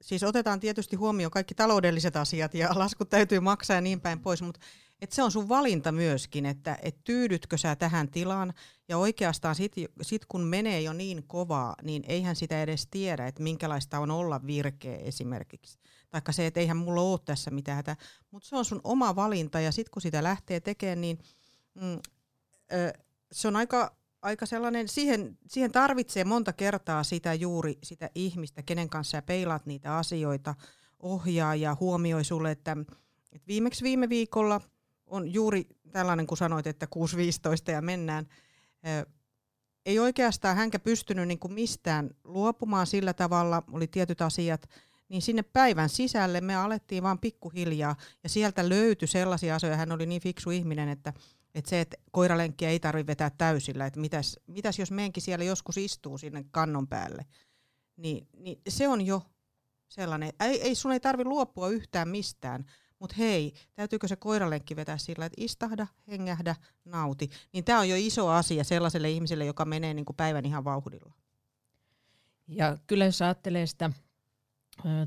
[0.03, 4.43] siis otetaan tietysti huomioon kaikki taloudelliset asiat ja laskut täytyy maksaa ja niin päin pois,
[4.43, 4.61] mutta
[5.03, 8.55] et se on sun valinta myöskin, että et tyydytkö sä tähän tilaan.
[8.89, 13.43] Ja oikeastaan sit, sit kun menee jo niin kovaa, niin eihän sitä edes tiedä, että
[13.43, 15.79] minkälaista on olla virkeä esimerkiksi.
[16.11, 17.97] Taikka se, että eihän mulla ole tässä mitään hätä.
[18.31, 21.19] Mutta se on sun oma valinta ja sitten kun sitä lähtee tekemään, niin
[21.75, 21.99] mm,
[22.73, 22.93] ö,
[23.33, 28.89] se on aika, aika sellainen, siihen, siihen tarvitsee monta kertaa sitä juuri sitä ihmistä, kenen
[28.89, 30.55] kanssa sä peilaat niitä asioita,
[31.01, 32.77] ohjaa ja huomioi sulle, että,
[33.33, 34.61] että viimeksi viime viikolla–
[35.13, 36.87] on juuri tällainen, kun sanoit, että
[37.67, 38.29] 6.15 ja mennään.
[39.87, 44.71] Ei oikeastaan hänkä pystynyt niin kuin mistään luopumaan sillä tavalla, oli tietyt asiat,
[45.09, 50.07] niin sinne päivän sisälle me alettiin vaan pikkuhiljaa, ja sieltä löytyi sellaisia asioita, hän oli
[50.07, 51.13] niin fiksu ihminen, että,
[51.55, 55.77] että se, että koiralenkkiä ei tarvitse vetää täysillä, että mitäs, mitäs jos menkin siellä joskus
[55.77, 57.27] istuu sinne kannon päälle,
[57.97, 59.23] niin, niin se on jo
[59.89, 62.65] sellainen, ei, ei sun ei tarvitse luopua yhtään mistään,
[62.99, 67.31] mutta hei, täytyykö se koiralenkki vetää sillä, että istahda, hengähdä, nauti.
[67.53, 71.15] Niin tämä on jo iso asia sellaiselle ihmiselle, joka menee niin kuin päivän ihan vauhdilla.
[72.49, 73.91] Ja kyllä jos ajattelee sitä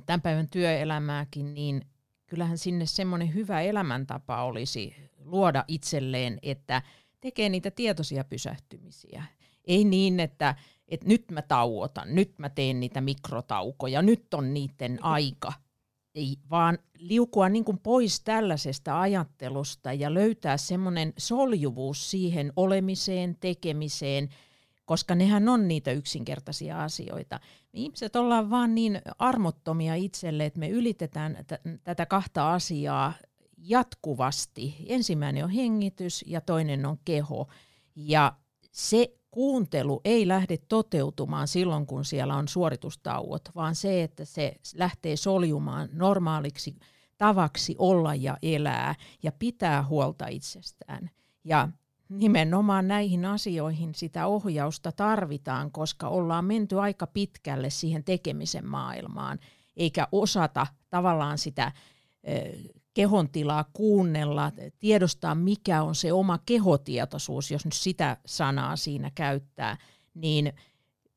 [0.05, 1.85] tämän päivän työelämääkin, niin
[2.27, 6.81] kyllähän sinne semmoinen hyvä elämäntapa olisi luoda itselleen, että
[7.21, 9.23] tekee niitä tietoisia pysähtymisiä.
[9.65, 10.55] Ei niin, että,
[10.87, 15.53] että nyt mä tauotan, nyt mä teen niitä mikrotaukoja, nyt on niiden aika–
[16.15, 24.29] ei, vaan liukua niin kuin pois tällaisesta ajattelusta ja löytää semmoinen soljuvuus siihen olemiseen, tekemiseen,
[24.85, 27.39] koska nehän on niitä yksinkertaisia asioita.
[27.73, 33.13] Me ihmiset ollaan vaan niin armottomia itselle, että me ylitetään t- tätä kahta asiaa
[33.57, 34.75] jatkuvasti.
[34.87, 37.47] Ensimmäinen on hengitys ja toinen on keho.
[37.95, 38.33] Ja
[38.71, 45.15] se kuuntelu ei lähde toteutumaan silloin, kun siellä on suoritustauot, vaan se, että se lähtee
[45.15, 46.75] soljumaan normaaliksi
[47.17, 51.09] tavaksi olla ja elää ja pitää huolta itsestään.
[51.43, 51.69] Ja
[52.09, 59.39] nimenomaan näihin asioihin sitä ohjausta tarvitaan, koska ollaan menty aika pitkälle siihen tekemisen maailmaan,
[59.77, 61.71] eikä osata tavallaan sitä
[62.93, 69.77] kehon tilaa kuunnella, tiedostaa mikä on se oma kehotietoisuus, jos nyt sitä sanaa siinä käyttää,
[70.13, 70.53] niin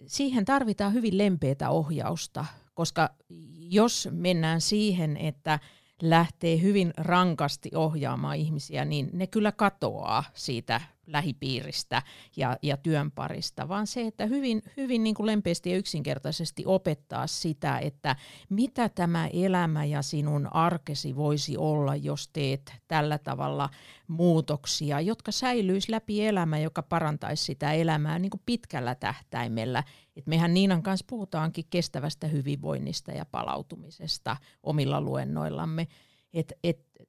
[0.07, 3.11] siihen tarvitaan hyvin lempeätä ohjausta, koska
[3.59, 5.59] jos mennään siihen, että
[6.03, 12.03] lähtee hyvin rankasti ohjaamaan ihmisiä, niin ne kyllä katoaa siitä lähipiiristä
[12.37, 17.27] ja, ja työn parista, vaan se, että hyvin, hyvin niin kuin lempeästi ja yksinkertaisesti opettaa
[17.27, 18.17] sitä, että
[18.51, 23.71] mitä tämä elämä ja sinun arkesi voisi olla, jos teet tällä tavalla
[24.09, 29.85] muutoksia, jotka säilyisi läpi elämä, joka parantaisi sitä elämää niin kuin pitkällä tähtäimellä.
[30.17, 35.89] Et mehän Niinan kanssa puhutaankin kestävästä hyvinvoinnista ja palautumisesta omilla luennoillamme.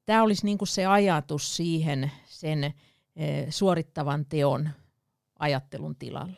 [0.05, 2.73] Tämä olisi niin kuin se ajatus siihen sen
[3.49, 4.69] suorittavan teon
[5.39, 6.37] ajattelun tilalle.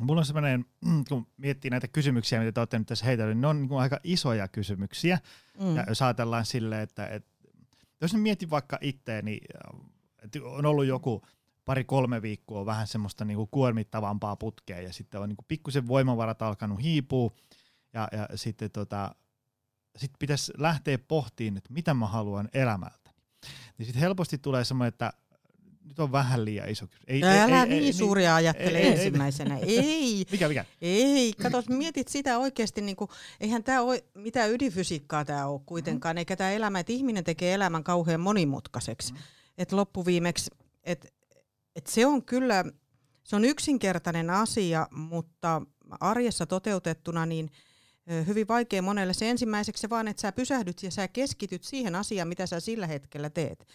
[0.00, 0.64] Mulla on sellainen,
[1.08, 4.00] kun miettii näitä kysymyksiä, mitä te olette nyt tässä heitellyt, niin ne on niin aika
[4.04, 5.18] isoja kysymyksiä.
[5.60, 5.76] Mm.
[5.76, 7.30] Ja jos ajatellaan silleen, että, että
[8.00, 9.40] jos nyt mietin vaikka itteeni,
[10.22, 11.22] että on ollut joku
[11.64, 16.42] pari-kolme viikkoa vähän semmoista niin kuin kuormittavampaa putkea ja sitten on niin kuin pikkusen voimavarat
[16.42, 17.30] alkanut hiipua
[17.92, 19.14] ja, ja sitten tota,
[19.96, 23.10] sit pitäisi lähteä pohtiin, että mitä mä haluan elämältä.
[23.78, 25.12] Niin sitten helposti tulee semmoinen, että
[25.84, 27.04] nyt on vähän liian iso kysymys.
[27.08, 29.58] Ei, no ei, älä ei, niin ei, suuria niin, ajattele ei, ensimmäisenä.
[29.58, 30.24] Ei, ei.
[30.32, 30.64] Mikä, mikä?
[30.80, 36.16] Ei, kato, mietit sitä oikeasti, niin kuin, eihän tämä ole mitään ydinfysiikkaa tämä ole kuitenkaan,
[36.16, 36.18] mm.
[36.18, 39.12] eikä tämä elämä, että ihminen tekee elämän kauhean monimutkaiseksi.
[39.12, 39.18] Mm.
[39.58, 40.50] Että loppuviimeksi,
[40.84, 41.08] että
[41.76, 42.64] et se on kyllä,
[43.24, 45.62] se on yksinkertainen asia, mutta
[46.00, 47.50] arjessa toteutettuna niin
[48.26, 49.12] hyvin vaikea monelle.
[49.12, 52.86] Se ensimmäiseksi se vaan, että sä pysähdyt ja sä keskityt siihen asiaan, mitä sä sillä
[52.86, 53.66] hetkellä teet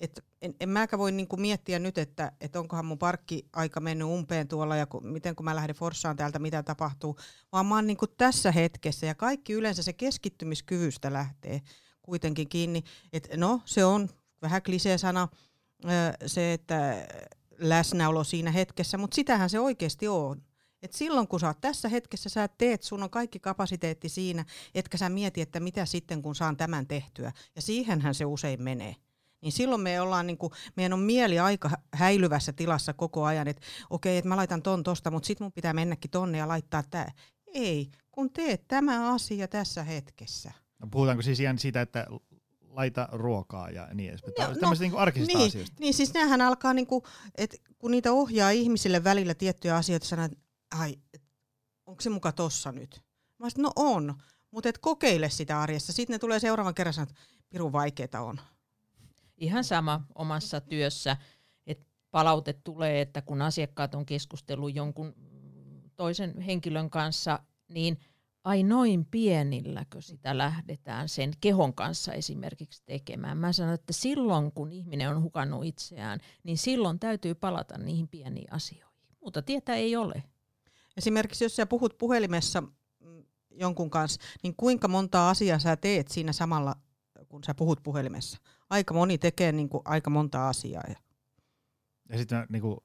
[0.00, 4.48] Et en, en mäkä voi niinku miettiä nyt, että et onkohan mun parkki-aika mennyt umpeen
[4.48, 7.16] tuolla ja ku, miten kun mä lähden Forssaan täältä, mitä tapahtuu,
[7.52, 11.60] vaan mä oon niinku tässä hetkessä ja kaikki yleensä se keskittymiskyvystä lähtee
[12.02, 12.82] kuitenkin kiinni.
[13.12, 14.08] Et no, se on
[14.42, 15.28] vähän klisee-sana
[16.26, 17.06] se, että
[17.58, 20.42] läsnäolo siinä hetkessä, mutta sitähän se oikeasti on.
[20.82, 24.98] Et silloin kun sä oot tässä hetkessä, sä teet, sun on kaikki kapasiteetti siinä, etkä
[24.98, 27.32] sä mieti, että mitä sitten kun saan tämän tehtyä.
[27.56, 28.96] Ja siihenhän se usein menee
[29.46, 33.62] niin silloin me ollaan, niin kuin, meidän on mieli aika häilyvässä tilassa koko ajan, että
[33.90, 37.06] okei, että mä laitan ton tosta, mutta sitten mun pitää mennäkin tonne ja laittaa tämä.
[37.46, 40.52] Ei, kun teet tämä asia tässä hetkessä.
[40.78, 42.06] No, puhutaanko siis ihan siitä, että
[42.70, 44.34] laita ruokaa ja niin edespäin.
[44.38, 45.76] No, Tämmöistä niin arkisista niin, asioista.
[45.80, 47.02] Niin, siis näähän alkaa, niin kuin,
[47.34, 50.38] että kun niitä ohjaa ihmisille välillä tiettyjä asioita, sanoo, että
[50.78, 50.96] ai,
[51.86, 53.02] onko se muka tossa nyt?
[53.38, 54.14] Mä sanoin, no on,
[54.50, 55.92] mutta et kokeile sitä arjessa.
[55.92, 58.40] Sitten ne tulee seuraavan kerran sanoa, että pirun vaikeeta on.
[59.36, 61.16] Ihan sama omassa työssä,
[61.66, 65.14] että palaute tulee, että kun asiakkaat on keskustellut jonkun
[65.96, 67.98] toisen henkilön kanssa, niin
[68.44, 73.38] ai noin pienilläkö sitä lähdetään sen kehon kanssa esimerkiksi tekemään.
[73.38, 78.52] Mä sanon, että silloin kun ihminen on hukannut itseään, niin silloin täytyy palata niihin pieniin
[78.52, 78.96] asioihin.
[79.20, 80.22] Mutta tietä ei ole.
[80.96, 86.32] Esimerkiksi jos sä puhut puhelimessa mm, jonkun kanssa, niin kuinka monta asiaa sä teet siinä
[86.32, 86.76] samalla,
[87.28, 88.38] kun sä puhut puhelimessa?
[88.70, 90.82] Aika moni tekee niin kuin aika monta asiaa.
[92.08, 92.76] Ja sitten niin kuin,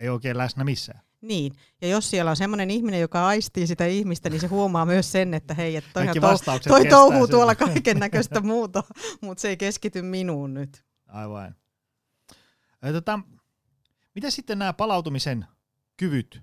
[0.00, 1.00] ei oikein läsnä missään.
[1.20, 5.12] Niin, ja jos siellä on semmoinen ihminen, joka aistii sitä ihmistä, niin se huomaa myös
[5.12, 6.06] sen, että hei, että toi,
[6.44, 7.30] to- toi touhuu sen.
[7.30, 8.82] tuolla kaiken näköistä muuta,
[9.20, 10.84] mutta se ei keskity minuun nyt.
[11.08, 11.54] Aivan.
[12.92, 13.20] Tota,
[14.14, 15.46] mitä sitten nämä palautumisen
[15.96, 16.42] kyvyt,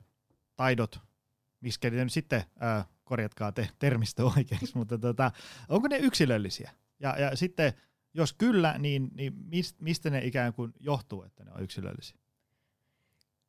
[0.55, 0.99] taidot,
[1.61, 5.31] miskä nyt sitten, ää, korjatkaa te termistö oikeaksi, mutta tota,
[5.69, 6.71] onko ne yksilöllisiä?
[6.99, 7.73] Ja, ja sitten,
[8.17, 9.33] jos kyllä, niin, niin
[9.79, 12.17] mistä ne ikään kuin johtuu, että ne on yksilöllisiä?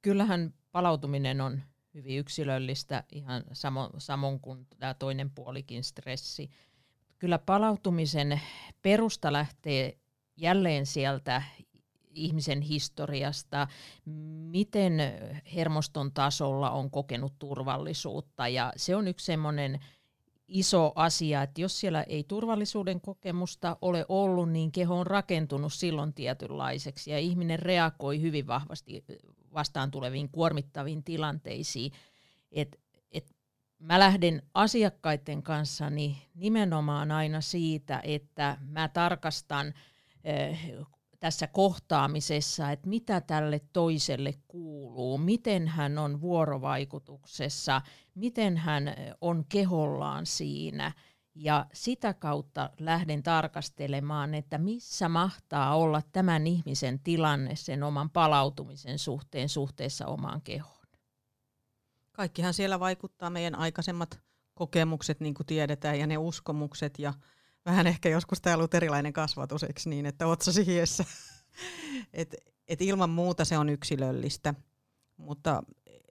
[0.03, 1.63] Kyllähän palautuminen on
[1.95, 6.51] hyvin yksilöllistä, ihan samo, samoin kuin tämä toinen puolikin stressi.
[7.19, 8.41] Kyllä palautumisen
[8.83, 9.99] perusta lähtee
[10.37, 11.43] jälleen sieltä
[12.11, 13.69] ihmisen historiasta,
[14.51, 14.93] miten
[15.55, 18.49] hermoston tasolla on kokenut turvallisuutta.
[18.49, 19.81] Ja se on yksi semmoinen
[20.49, 26.15] iso asia, että jos siellä ei turvallisuuden kokemusta ole ollut, niin keho on rakentunut silloin
[26.15, 29.05] tietynlaiseksi ja ihminen reagoi hyvin vahvasti
[29.55, 31.93] vastaan tuleviin kuormittaviin tilanteisiin.
[32.53, 32.81] Et,
[33.11, 33.37] et
[33.79, 35.85] mä lähden asiakkaiden kanssa
[36.35, 39.75] nimenomaan aina siitä, että mä tarkastan
[41.21, 44.68] tässä kohtaamisessa, että mitä tälle toiselle kuuluu,
[45.19, 47.83] miten hän on vuorovaikutuksessa,
[48.15, 50.93] miten hän on kehollaan siinä.
[51.35, 58.99] Ja sitä kautta lähden tarkastelemaan, että missä mahtaa olla tämän ihmisen tilanne sen oman palautumisen
[58.99, 60.87] suhteen suhteessa omaan kehoon.
[62.13, 64.21] Kaikkihan siellä vaikuttaa meidän aikaisemmat
[64.55, 67.15] kokemukset, niin kuin tiedetään, ja ne uskomukset ja
[67.67, 71.05] vähän ehkä joskus tämä luterilainen kasvatus, eikö niin, että otsasi hiessä.
[72.13, 72.35] et,
[72.69, 74.55] et ilman muuta se on yksilöllistä,
[75.19, 75.63] mutta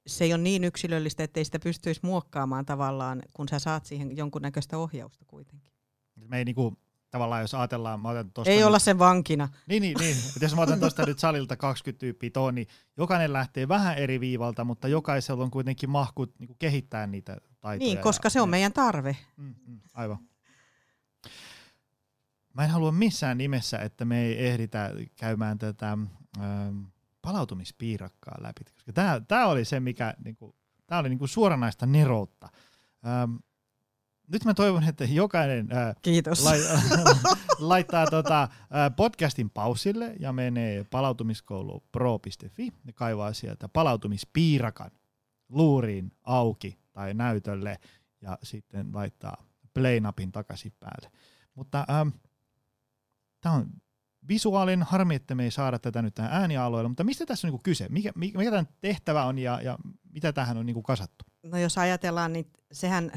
[0.08, 4.78] se ei ole niin yksilöllistä, ettei sitä pystyisi muokkaamaan tavallaan, kun sä saat siihen jonkunnäköistä
[4.78, 5.74] ohjausta kuitenkin.
[6.15, 6.78] Me ei niinku,
[7.10, 9.50] tavallaan, jos ajatellaan, mä otan tosta Ei nyt, olla sen vankina.
[9.67, 10.17] Niin, niin, niin.
[10.41, 12.67] jos mä otan tuosta nyt salilta 20 tyyppiä tuon, niin
[12.98, 17.88] jokainen lähtee vähän eri viivalta, mutta jokaisella on kuitenkin mahkut niin kehittää niitä taitoja.
[17.88, 19.17] Niin, koska ja, se on meidän tarve.
[19.38, 20.17] Mm, mm, aivan.
[22.54, 26.84] Mä en halua missään nimessä, että me ei ehditä käymään tätä ähm,
[27.27, 30.55] palautumispiirakkaa läpi, koska tämä, tämä oli se, mikä niinku,
[30.87, 32.49] tämä oli niinku suoranaista neroutta.
[33.07, 33.35] Ähm,
[34.27, 36.43] nyt mä toivon, että jokainen äh, Kiitos.
[36.43, 36.59] Lai,
[37.59, 38.49] laittaa tota, äh,
[38.95, 44.91] podcastin pausille ja menee palautumiskoulu pro.fi ja kaivaa sieltä palautumispiirakan
[45.49, 47.79] luuriin auki tai näytölle
[48.21, 51.11] ja sitten laittaa play-napin takaisin päälle.
[51.55, 52.09] Mutta ähm,
[53.41, 53.69] tämä on
[54.27, 57.63] visuaalinen, harmi, että me ei saada tätä nyt tähän äänialueelle, mutta mistä tässä on niin
[57.63, 57.87] kyse?
[57.89, 59.77] Mikä, mikä, mikä tämän tehtävä on ja, ja
[60.11, 61.25] mitä tähän on niin kasattu?
[61.43, 63.11] No jos ajatellaan, niin sehän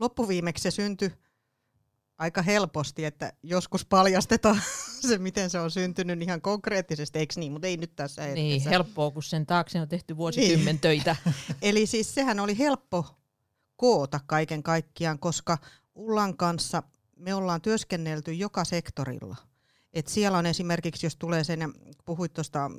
[0.00, 1.12] loppuviimeksi se syntyi
[2.18, 4.60] aika helposti, että joskus paljastetaan
[5.08, 8.42] se, miten se on syntynyt ihan konkreettisesti, eikö niin, mutta ei nyt tässä hetkessä.
[8.42, 10.80] Niin, helppoa, kun sen taakse on tehty vuosikymmen niin.
[10.80, 11.16] töitä.
[11.62, 13.06] Eli siis sehän oli helppo
[13.76, 15.58] koota kaiken kaikkiaan, koska
[15.94, 16.82] Ullan kanssa
[17.16, 19.36] me ollaan työskennelty joka sektorilla.
[19.94, 21.74] Et siellä on esimerkiksi, jos tulee sen,
[22.04, 22.70] puhuit tuosta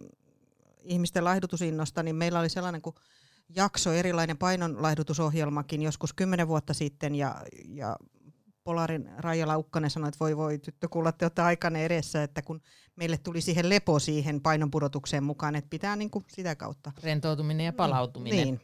[0.83, 2.95] ihmisten laihdutusinnosta, niin meillä oli sellainen kuin
[3.49, 7.95] jakso, erilainen painonlaihdutusohjelmakin joskus kymmenen vuotta sitten, ja, ja
[8.63, 12.61] Polarin Raija Laukkanen sanoi, että voi voi tyttö kuulla, te olette aikane edessä, että kun
[12.95, 16.91] meille tuli siihen lepo siihen painonpudotukseen mukaan, että pitää niin kuin sitä kautta.
[17.03, 18.47] Rentoutuminen ja palautuminen.
[18.47, 18.61] Niin.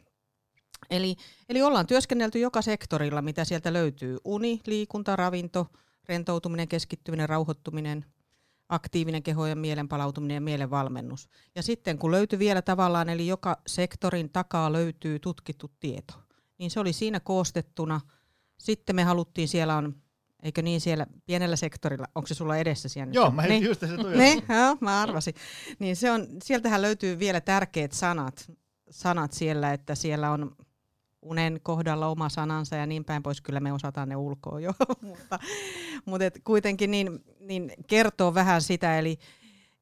[0.90, 1.16] Eli,
[1.48, 4.18] eli ollaan työskennelty joka sektorilla, mitä sieltä löytyy.
[4.24, 5.66] Uni, liikunta, ravinto,
[6.08, 8.04] rentoutuminen, keskittyminen, rauhoittuminen,
[8.72, 11.28] aktiivinen keho ja mielen palautuminen ja mielen valmennus.
[11.54, 16.14] Ja sitten kun löytyy vielä tavallaan, eli joka sektorin takaa löytyy tutkittu tieto,
[16.58, 18.00] niin se oli siinä koostettuna.
[18.58, 19.94] Sitten me haluttiin, siellä on,
[20.42, 23.12] eikö niin siellä pienellä sektorilla, onko se sulla edessä siellä?
[23.12, 24.16] Joo, mä niin, just se tuli.
[24.16, 25.34] niin, joo, mä arvasin.
[25.78, 28.52] Niin se on, sieltähän löytyy vielä tärkeät sanat,
[28.90, 30.56] sanat siellä, että siellä on
[31.22, 35.38] unen kohdalla oma sanansa ja niin päin pois, kyllä me osataan ne ulkoa jo, mutta,
[36.04, 39.18] mutta et kuitenkin niin, niin kertoo vähän sitä, eli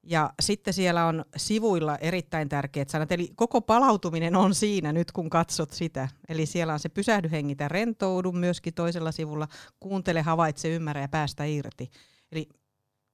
[0.03, 5.31] ja sitten siellä on sivuilla erittäin tärkeät sanat, eli koko palautuminen on siinä nyt, kun
[5.31, 6.09] katsot sitä.
[6.29, 9.49] Eli siellä on se pysähdy, hengitä, rentoudu myöskin toisella sivulla,
[9.81, 11.91] kuuntele, havaitse, ymmärrä ja päästä irti.
[12.33, 12.49] Eli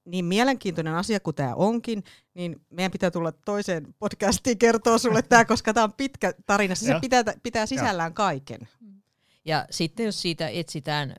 [0.07, 2.03] niin mielenkiintoinen asia kuin tämä onkin,
[2.33, 6.75] niin meidän pitää tulla toiseen podcastiin kertoa sulle tämä, koska tämä on pitkä tarina.
[6.75, 8.59] Se pitää, pitää sisällään kaiken.
[9.45, 11.15] Ja sitten jos siitä etsitään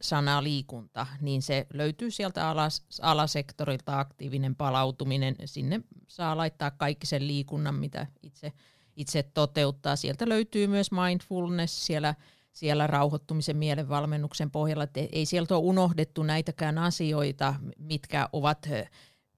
[0.00, 5.36] sanaa liikunta, niin se löytyy sieltä alas, alasektorilta aktiivinen palautuminen.
[5.44, 8.52] Sinne saa laittaa kaikki sen liikunnan, mitä itse,
[8.96, 9.96] itse toteuttaa.
[9.96, 12.14] Sieltä löytyy myös mindfulness, siellä
[12.52, 18.68] siellä rauhoittumisen mielenvalmennuksen pohjalla, että ei sieltä ole unohdettu näitäkään asioita, mitkä ovat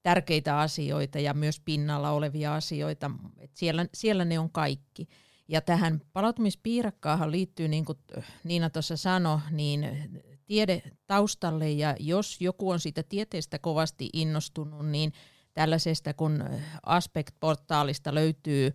[0.02, 3.10] tärkeitä asioita ja myös pinnalla olevia asioita.
[3.38, 5.08] että siellä, siellä ne on kaikki.
[5.48, 7.98] Ja tähän palautumispiirakkaahan liittyy, niin kuin
[8.44, 10.10] Niina tuossa sanoi, niin
[10.46, 15.12] tiede taustalle, ja jos joku on siitä tieteestä kovasti innostunut, niin
[15.54, 16.44] tällaisesta kun
[16.86, 18.72] Aspect-portaalista löytyy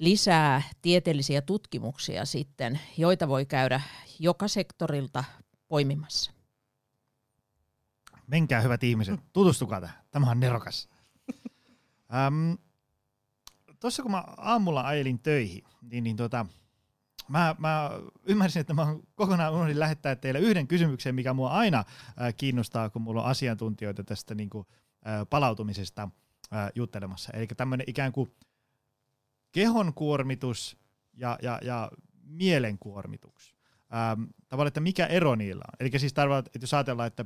[0.00, 3.80] lisää tieteellisiä tutkimuksia sitten, joita voi käydä
[4.18, 5.24] joka sektorilta
[5.68, 6.32] poimimassa.
[8.26, 10.04] Menkää hyvät ihmiset, tutustukaa tähän.
[10.10, 10.88] Tämä on nerokas.
[12.14, 12.52] Ähm,
[13.80, 16.46] Tuossa kun mä aamulla ajelin töihin, niin, niin tota,
[17.28, 17.90] mä, mä
[18.24, 23.02] ymmärsin, että mä kokonaan unohdin lähettää teille yhden kysymyksen, mikä mua aina äh, kiinnostaa, kun
[23.02, 24.66] mulla on asiantuntijoita tästä niin kuin,
[25.06, 26.08] äh, palautumisesta
[26.52, 27.32] äh, juttelemassa.
[27.32, 28.32] Eli tämmöinen ikään kuin
[29.52, 30.76] kehon kuormitus
[31.12, 31.90] ja, ja, ja
[32.22, 33.54] mielen kuormitus.
[33.94, 35.76] Ähm, tavallaan, että mikä ero niillä on.
[35.80, 37.24] Eli siis tarkoittaa, että jos ajatellaan, että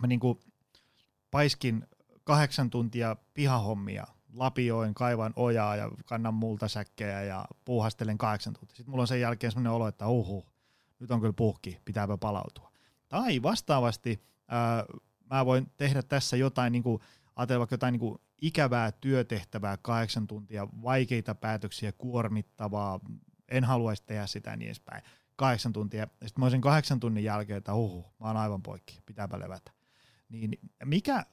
[0.00, 0.40] mä niin kuin
[1.30, 1.86] paiskin
[2.24, 8.76] kahdeksan tuntia pihahommia, lapioin, kaivan ojaa ja kannan multasäkkejä ja puuhastelen kahdeksan tuntia.
[8.76, 10.46] Sitten mulla on sen jälkeen sellainen olo, että uhu,
[11.00, 12.72] nyt on kyllä puhki, pitääpä palautua.
[13.08, 14.84] Tai vastaavasti ää,
[15.30, 17.02] mä voin tehdä tässä jotain, niin kuin,
[17.36, 23.00] ajatella vaikka jotain niin kuin ikävää työtehtävää, kahdeksan tuntia, vaikeita päätöksiä, kuormittavaa,
[23.48, 25.02] en haluaisi tehdä sitä niin edespäin.
[25.36, 26.04] Kahdeksan tuntia.
[26.04, 29.72] Sitten mä olisin kahdeksan tunnin jälkeen, että uhu, mä oon aivan poikki, pitääpä levätä.
[30.28, 31.24] Niin mikä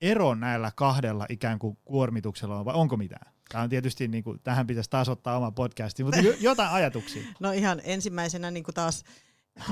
[0.00, 3.32] ero näillä kahdella ikään kuin kuormituksella on, vai onko mitään?
[3.48, 7.22] Tämä on tietysti, niin kuin, tähän pitäisi taas ottaa oma podcasti, mutta jotain ajatuksia.
[7.40, 9.04] No ihan ensimmäisenä niin kuin taas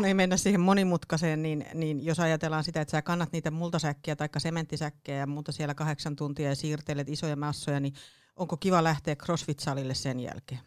[0.04, 4.28] ei mennä siihen monimutkaiseen, niin, niin jos ajatellaan sitä, että sä kannat niitä multasäkkiä tai
[4.38, 7.94] sementtisäkkejä ja muuta siellä kahdeksan tuntia ja siirtelet isoja massoja, niin
[8.36, 10.60] onko kiva lähteä CrossFit-salille sen jälkeen?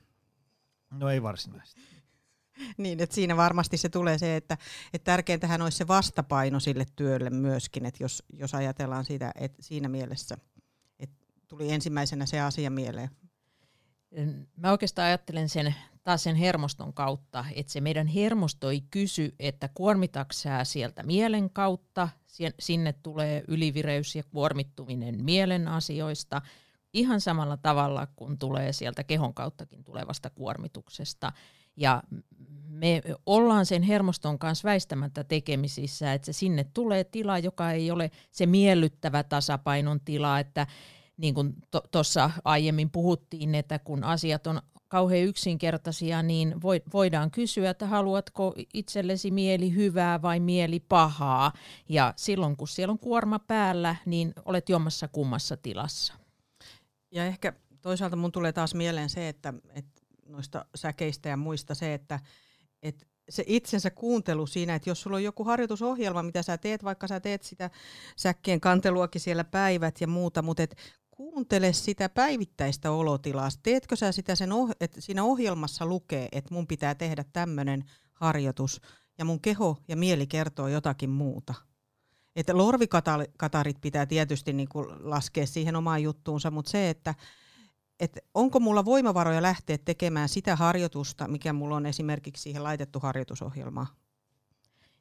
[0.92, 1.82] No ei varsinaisesti.
[2.78, 4.58] niin, että siinä varmasti se tulee se, että,
[4.94, 9.90] että tärkeintähän olisi se vastapaino sille työlle myöskin, että jos, jos ajatellaan sitä, että siinä
[9.90, 10.38] mielessä,
[11.00, 13.10] että tuli ensimmäisenä se asia mieleen.
[14.56, 19.70] Mä oikeastaan ajattelen sen taas sen hermoston kautta, että se meidän hermosto ei kysy, että
[19.74, 22.10] kuormitaksää sieltä mielen kautta,
[22.60, 26.42] sinne tulee ylivireys ja kuormittuminen mielen asioista,
[26.94, 31.32] ihan samalla tavalla kuin tulee sieltä kehon kauttakin tulevasta kuormituksesta.
[31.78, 32.04] Ja
[32.68, 38.12] me ollaan sen hermoston kanssa väistämättä tekemisissä, että se sinne tulee tila, joka ei ole
[38.32, 40.68] se miellyttävä tasapainon tila, että
[41.18, 41.54] niin kuin
[41.92, 46.56] tuossa aiemmin puhuttiin, että kun asiat on kauhean yksinkertaisia, niin
[46.94, 51.54] voidaan kysyä, että haluatko itsellesi mieli hyvää vai mieli pahaa.
[51.90, 56.14] Ja silloin kun siellä on kuorma päällä, niin olet jommassa kummassa tilassa.
[57.12, 61.94] Ja ehkä toisaalta mun tulee taas mieleen se, että, että noista säkeistä ja muista se,
[61.94, 62.20] että,
[62.84, 67.08] että se itsensä kuuntelu siinä, että jos sulla on joku harjoitusohjelma, mitä sä teet, vaikka
[67.08, 67.70] sä teet sitä
[68.16, 70.76] säkkien kanteluakin siellä päivät ja muuta, mutta et
[71.20, 73.50] kuuntele sitä päivittäistä olotilaa.
[73.64, 78.82] Teetkö sä sitä sen, oh- että siinä ohjelmassa lukee, että mun pitää tehdä tämmöinen harjoitus
[79.18, 81.54] ja mun keho ja mieli kertoo jotakin muuta.
[82.36, 87.16] Että lorvikatarit pitää tietysti niin kuin laskea siihen omaan juttuunsa, mutta se, että
[88.00, 93.88] et onko mulla voimavaroja lähteä tekemään sitä harjoitusta, mikä mulla on esimerkiksi siihen laitettu harjoitusohjelmaan?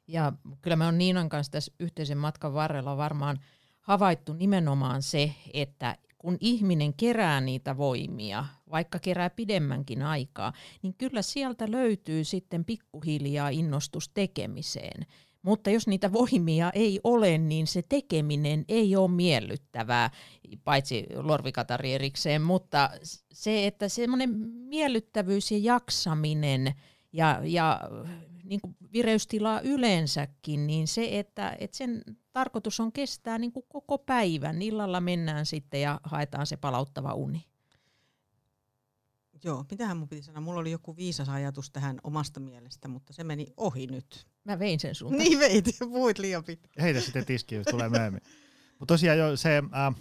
[0.07, 3.39] Ja kyllä me on Niinan kanssa tässä yhteisen matkan varrella varmaan
[3.81, 11.21] havaittu nimenomaan se, että kun ihminen kerää niitä voimia, vaikka kerää pidemmänkin aikaa, niin kyllä
[11.21, 15.05] sieltä löytyy sitten pikkuhiljaa innostus tekemiseen.
[15.41, 20.09] Mutta jos niitä voimia ei ole, niin se tekeminen ei ole miellyttävää,
[20.63, 22.89] paitsi lorvikatari erikseen, mutta
[23.33, 26.73] se, että semmoinen miellyttävyys ja jaksaminen
[27.13, 27.81] ja, ja
[28.49, 32.01] niin kuin vireystilaa yleensäkin, niin se, että, että sen
[32.33, 34.61] tarkoitus on kestää niin kuin koko päivän.
[34.61, 37.45] Illalla mennään sitten ja haetaan se palauttava uni.
[39.43, 40.41] Joo, mitähän mun piti sanoa?
[40.41, 44.27] Mulla oli joku viisas ajatus tähän omasta mielestä, mutta se meni ohi nyt.
[44.43, 45.17] Mä vein sen sun.
[45.17, 46.83] Niin veit, puhuit liian pitkään.
[46.83, 48.21] Heitä sitten tiski, jos tulee myöhemmin.
[48.79, 49.95] Mutta tosiaan jo se äh,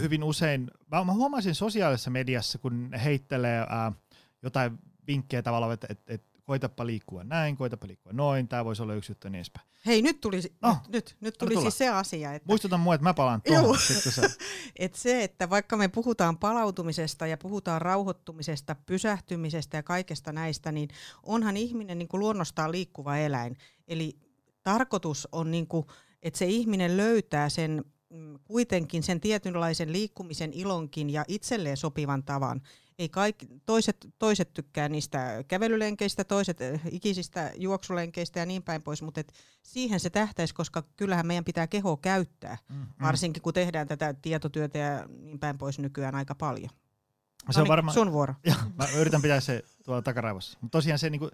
[0.00, 3.94] hyvin usein, mä, mä huomasin sosiaalisessa mediassa, kun heittelee äh,
[4.42, 8.94] jotain vinkkejä tavallaan, että et, et, koitapa liikkua näin, koitapa liikkua noin, tämä voisi olla
[8.94, 9.66] yksi juttu niin edespäin.
[9.86, 12.46] Hei, nyt tuli, no, nyt, nyt, nyt tuli siis se asia, että...
[12.48, 13.78] Muistutan mua, että mä palaan tuohon.
[13.78, 14.22] Se...
[14.78, 20.88] et se, että vaikka me puhutaan palautumisesta ja puhutaan rauhoittumisesta, pysähtymisestä ja kaikesta näistä, niin
[21.22, 23.56] onhan ihminen niin kuin luonnostaan liikkuva eläin.
[23.88, 24.18] Eli
[24.62, 25.86] tarkoitus on, niin kuin,
[26.22, 32.62] että se ihminen löytää sen mm, kuitenkin sen tietynlaisen liikkumisen ilonkin ja itselleen sopivan tavan
[32.98, 39.02] ei kaikki, toiset, toiset tykkää niistä kävelylenkeistä, toiset eh, ikisistä juoksulenkeistä ja niin päin pois,
[39.02, 39.32] mutta et
[39.62, 42.86] siihen se tähtäisi, koska kyllähän meidän pitää kehoa käyttää, mm, mm.
[43.02, 46.70] varsinkin kun tehdään tätä tietotyötä ja niin päin pois nykyään aika paljon.
[47.50, 47.92] Se on varma...
[47.92, 48.34] sun vuoro.
[48.44, 50.58] Ja, mä yritän pitää se tuolla takaraivossa.
[50.60, 51.30] Mutta tosiaan se, niinku,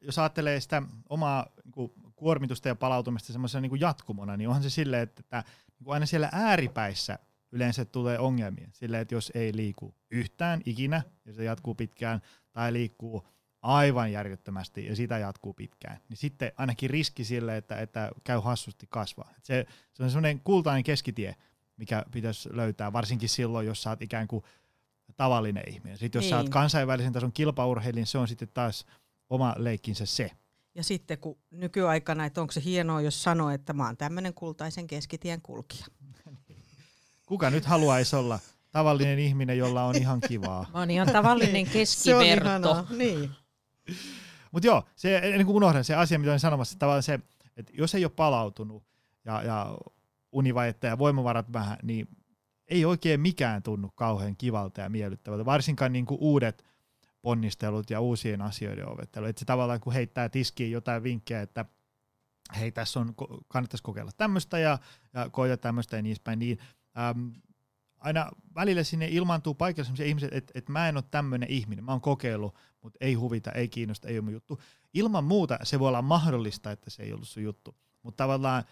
[0.00, 5.02] jos ajattelee sitä omaa niinku, kuormitusta ja palautumista semmoisena niinku jatkumona, niin onhan se silleen,
[5.02, 5.44] että, että
[5.78, 7.18] niinku aina siellä ääripäissä
[7.54, 8.68] yleensä tulee ongelmia.
[8.72, 12.20] Sillä, että jos ei liiku yhtään ikinä, ja se jatkuu pitkään,
[12.52, 13.26] tai liikkuu
[13.62, 18.86] aivan järjettömästi ja sitä jatkuu pitkään, niin sitten ainakin riski sille, että, että käy hassusti
[18.90, 19.32] kasvaa.
[19.38, 21.34] Et se, se on semmoinen kultainen keskitie,
[21.76, 24.44] mikä pitäisi löytää, varsinkin silloin, jos sä oot ikään kuin
[25.16, 25.98] tavallinen ihminen.
[25.98, 26.30] Sitten jos niin.
[26.30, 26.52] sä oot niin.
[26.52, 28.86] kansainvälisen tason kilpaurheilin, se on sitten taas
[29.30, 30.30] oma leikkinsä se.
[30.74, 34.86] Ja sitten kun nykyaikana, että onko se hienoa, jos sanoo, että mä oon tämmöinen kultaisen
[34.86, 35.86] keskitien kulkija.
[37.34, 38.38] Kuka nyt haluaisi olla
[38.70, 40.66] tavallinen ihminen, jolla on ihan kivaa?
[40.72, 42.74] Mä oon ihan tavallinen keskiverto.
[42.74, 43.30] se on niin.
[44.52, 47.20] Mutta joo, se, ennen kuin unohdan se asia, mitä olen sanomassa, tavallaan se,
[47.56, 48.84] että jos ei ole palautunut
[49.24, 49.78] ja, ja
[50.32, 52.08] univajetta ja voimavarat vähän, niin
[52.68, 56.64] ei oikein mikään tunnu kauhean kivalta ja miellyttävältä, varsinkaan niin kuin uudet
[57.22, 59.26] ponnistelut ja uusien asioiden ovettelu.
[59.26, 61.64] Että se tavallaan kun heittää tiskiin jotain vinkkejä, että
[62.60, 63.14] hei tässä on,
[63.48, 64.78] kannattaisi kokeilla tämmöistä ja,
[65.14, 66.58] ja koita tämmöistä ja niin päin, niin
[66.98, 67.32] äm,
[67.98, 71.92] aina välillä sinne ilmaantuu paikalla sellaisia ihmisiä, että, että mä en ole tämmöinen ihminen, mä
[71.92, 74.60] oon kokeillut, mutta ei huvita, ei kiinnosta, ei ole mun juttu.
[74.94, 78.64] Ilman muuta se voi olla mahdollista, että se ei ollut sun juttu, mutta tavallaan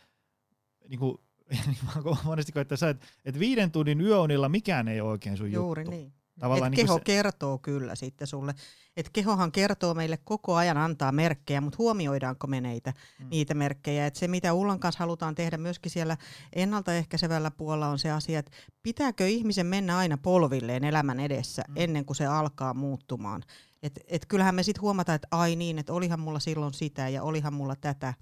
[0.88, 1.18] niin kuin,
[1.66, 5.82] niin mä monesti koittaa että, että viiden tunnin yöunilla mikään ei ole oikein sun Juuri
[5.82, 5.90] juttu.
[5.90, 6.12] niin.
[6.42, 7.04] Tavallaan et niin keho se...
[7.04, 8.54] kertoo kyllä sitten sulle.
[8.96, 13.26] Et kehohan kertoo meille koko ajan, antaa merkkejä, mutta huomioidaanko me neitä, mm.
[13.30, 14.06] niitä merkkejä.
[14.06, 16.16] Et se, mitä Ullan kanssa halutaan tehdä myöskin siellä
[16.52, 21.74] ennaltaehkäisevällä puolella on se asia, että pitääkö ihmisen mennä aina polvilleen elämän edessä mm.
[21.76, 23.42] ennen kuin se alkaa muuttumaan.
[23.82, 27.22] Et, et kyllähän me sitten huomataan, että ai niin, että olihan mulla silloin sitä ja
[27.22, 28.14] olihan mulla tätä.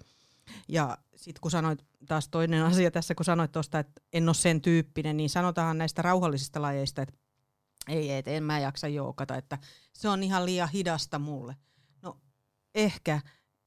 [0.68, 4.61] Ja sitten kun sanoit, taas toinen asia tässä, kun sanoit tuosta, että en ole sen
[4.61, 7.14] tyyppinen, niin sanotaan näistä rauhallisista lajeista, että
[7.91, 9.59] ei, et en mä jaksa joukata, että
[9.93, 11.57] se on ihan liian hidasta mulle.
[12.03, 12.18] No
[12.74, 13.20] ehkä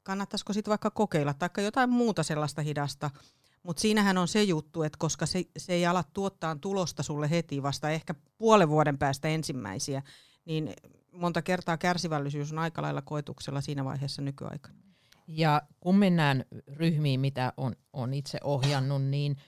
[0.03, 3.09] kannattaisiko sitten vaikka kokeilla, tai jotain muuta sellaista hidasta,
[3.63, 7.63] mutta siinähän on se juttu, että koska se, se ei ala tuottaa tulosta sulle heti
[7.63, 10.01] vasta ehkä puolen vuoden päästä ensimmäisiä,
[10.45, 10.73] niin
[11.11, 14.83] monta kertaa kärsivällisyys on aika lailla koetuksella siinä vaiheessa nykyaikana.
[15.27, 19.37] Ja kun mennään ryhmiin, mitä on, on itse ohjannut, niin–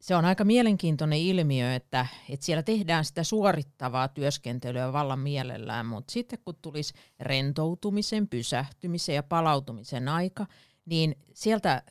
[0.00, 6.12] se on aika mielenkiintoinen ilmiö, että, että siellä tehdään sitä suorittavaa työskentelyä vallan mielellään, mutta
[6.12, 10.46] sitten kun tulisi rentoutumisen, pysähtymisen ja palautumisen aika,
[10.84, 11.82] niin sieltä,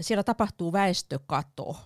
[0.00, 1.76] siellä tapahtuu väestökato.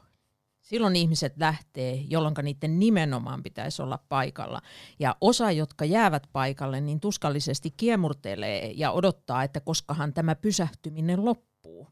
[0.61, 4.63] Silloin ihmiset lähtee, jolloin niiden nimenomaan pitäisi olla paikalla.
[4.99, 11.89] Ja osa, jotka jäävät paikalle, niin tuskallisesti kiemurtelee ja odottaa, että koskahan tämä pysähtyminen loppuu.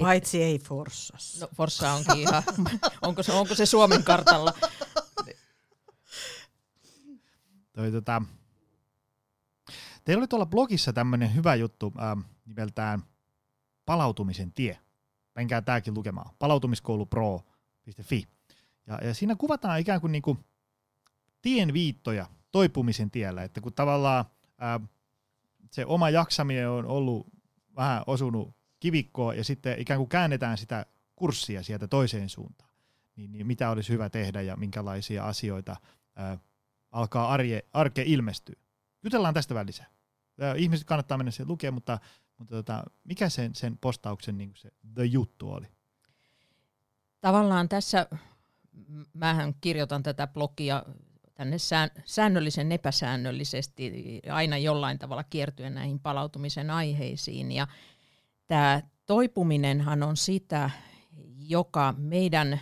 [0.00, 1.46] Paitsi ei Forssassa.
[1.46, 2.42] No Forssa onkin ihan,
[3.02, 4.52] onko se, onko se Suomen kartalla?
[7.72, 8.22] Toi, tota,
[10.04, 13.02] teillä oli tuolla blogissa tämmöinen hyvä juttu äh, nimeltään
[13.86, 14.78] Palautumisen tie.
[15.34, 16.34] Menkää tämäkin lukemaan.
[16.38, 18.28] Palautumiskoulupro.fi.
[18.86, 20.38] Ja, ja siinä kuvataan ikään kuin, niinku
[21.42, 24.24] tien viittoja toipumisen tiellä, että kun tavallaan
[24.62, 24.88] äh,
[25.70, 27.26] se oma jaksaminen on ollut
[27.76, 32.70] vähän osunut kivikkoa ja sitten ikään kuin käännetään sitä kurssia sieltä toiseen suuntaan,
[33.16, 35.76] niin, niin mitä olisi hyvä tehdä ja minkälaisia asioita
[36.16, 36.38] ää,
[36.90, 38.60] alkaa arje, arke ilmestyä.
[39.04, 39.84] Jutellaan tästä välissä.
[40.56, 41.98] Ihmiset kannattaa mennä sen lukemaan, mutta,
[42.38, 45.66] mutta tota, mikä sen, sen postauksen niin se the juttu oli?
[47.20, 48.06] Tavallaan tässä,
[49.12, 50.84] mähän kirjoitan tätä blogia
[51.34, 51.56] tänne
[52.04, 53.92] säännöllisen epäsäännöllisesti,
[54.32, 57.52] aina jollain tavalla kiertyen näihin palautumisen aiheisiin.
[57.52, 57.66] Ja
[58.50, 60.70] tämä toipuminenhan on sitä,
[61.38, 62.60] joka meidän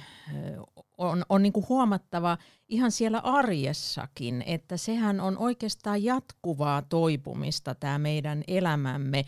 [0.98, 8.44] on, on niin huomattava ihan siellä arjessakin, että sehän on oikeastaan jatkuvaa toipumista tämä meidän
[8.48, 9.24] elämämme,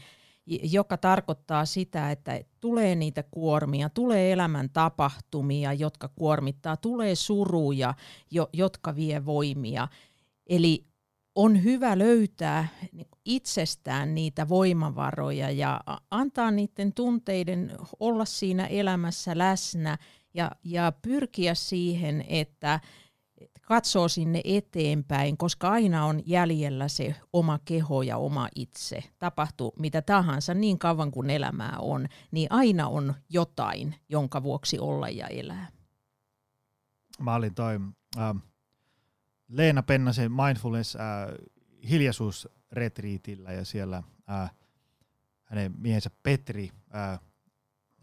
[0.63, 7.95] joka tarkoittaa sitä, että tulee niitä kuormia, tulee elämän tapahtumia, jotka kuormittaa, tulee suruja,
[8.31, 9.89] jo, jotka vie voimia.
[10.47, 10.90] Eli
[11.41, 12.69] on hyvä löytää
[13.25, 15.81] itsestään niitä voimavaroja ja
[16.11, 19.99] antaa niiden tunteiden olla siinä elämässä läsnä
[20.35, 22.81] ja, ja pyrkiä siihen, että
[23.63, 29.03] katsoo sinne eteenpäin, koska aina on jäljellä se oma keho ja oma itse.
[29.19, 35.09] Tapahtuu mitä tahansa niin kauan kuin elämää on, niin aina on jotain, jonka vuoksi olla
[35.09, 35.69] ja elää.
[37.21, 37.81] Mä olin toi
[38.19, 38.50] äh,
[39.51, 41.03] Leena Pennasen mindfulness äh,
[41.89, 44.51] hiljaisuusretriitillä ja siellä äh,
[45.45, 47.21] hänen miehensä Petri äh,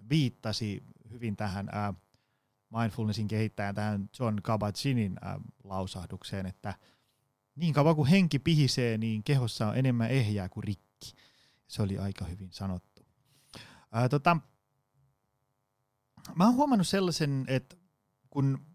[0.09, 1.95] viittasi hyvin tähän äh,
[2.69, 6.73] mindfulnessin kehittäjän tähän John Kabat-Zinin äh, lausahdukseen, että
[7.55, 11.13] niin kauan kuin henki pihisee, niin kehossa on enemmän ehjää kuin rikki.
[11.67, 13.05] Se oli aika hyvin sanottu.
[13.91, 14.37] Ää, tota,
[16.35, 17.75] mä oon huomannut sellaisen, että
[18.29, 18.66] kun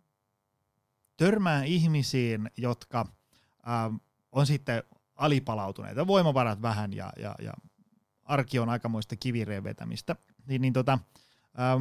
[1.23, 3.07] törmää ihmisiin, jotka
[3.66, 3.91] ää,
[4.33, 4.83] on sitten
[5.14, 7.53] alipalautuneita, voimavarat vähän ja, ja, ja
[8.25, 10.16] arki on aikamoista kivireen vetämistä,
[10.47, 10.99] niin, niin tota,
[11.57, 11.81] ää,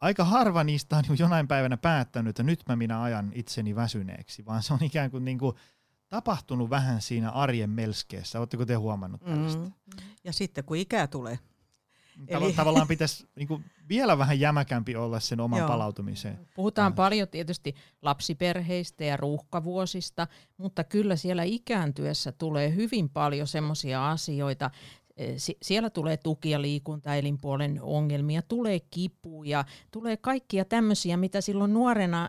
[0.00, 4.62] aika harva niistä on jonain päivänä päättänyt, että nyt mä minä ajan itseni väsyneeksi, vaan
[4.62, 5.56] se on ikään kuin, niin kuin
[6.08, 8.38] tapahtunut vähän siinä arjen melskeessä.
[8.38, 9.64] Oletteko te huomannut tällaista?
[9.64, 9.72] Mm.
[10.24, 11.38] Ja sitten kun ikää tulee.
[12.26, 12.52] Tav- Eli...
[12.52, 15.68] Tavallaan pitäisi niin kuin vielä vähän jämäkämpi olla sen oman Joo.
[15.68, 16.38] palautumiseen.
[16.54, 24.70] Puhutaan paljon tietysti lapsiperheistä ja ruuhkavuosista, mutta kyllä siellä ikääntyessä tulee hyvin paljon semmoisia asioita,
[25.62, 32.28] siellä tulee tukia liikunta, elinpuolen ongelmia, tulee kipuja, tulee kaikkia tämmöisiä, mitä silloin nuorena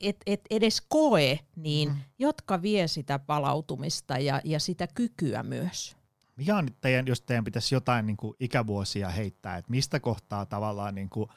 [0.00, 1.96] et, et edes koe, niin, mm.
[2.18, 5.96] jotka vie sitä palautumista ja, ja sitä kykyä myös.
[6.36, 10.94] Mikä on teidän, jos teidän pitäisi jotain niin kuin ikävuosia heittää, että mistä kohtaa tavallaan
[10.94, 11.28] niin kuin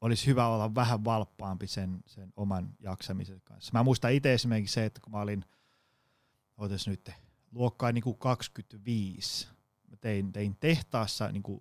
[0.00, 3.70] olisi hyvä olla vähän valppaampi sen, sen oman jaksamisen kanssa.
[3.72, 5.44] Mä muistan itse esimerkiksi se, että kun mä olin,
[6.56, 7.10] otas nyt,
[7.52, 9.48] luokkaan niin kuin 25,
[10.00, 11.60] tein, tein tehtaassa niin kuin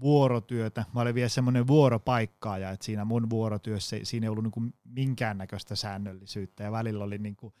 [0.00, 0.84] vuorotyötä.
[0.94, 5.76] Mä olin vielä semmoinen vuoropaikkaaja, että siinä mun vuorotyössä siinä ei ollut niin kuin minkäännäköistä
[5.76, 7.54] säännöllisyyttä ja välillä oli niin kuin,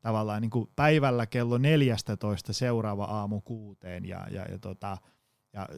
[0.00, 4.96] tavallaan niin kuin päivällä kello 14 seuraava aamu kuuteen ja, ja, ja, tota,
[5.52, 5.68] ja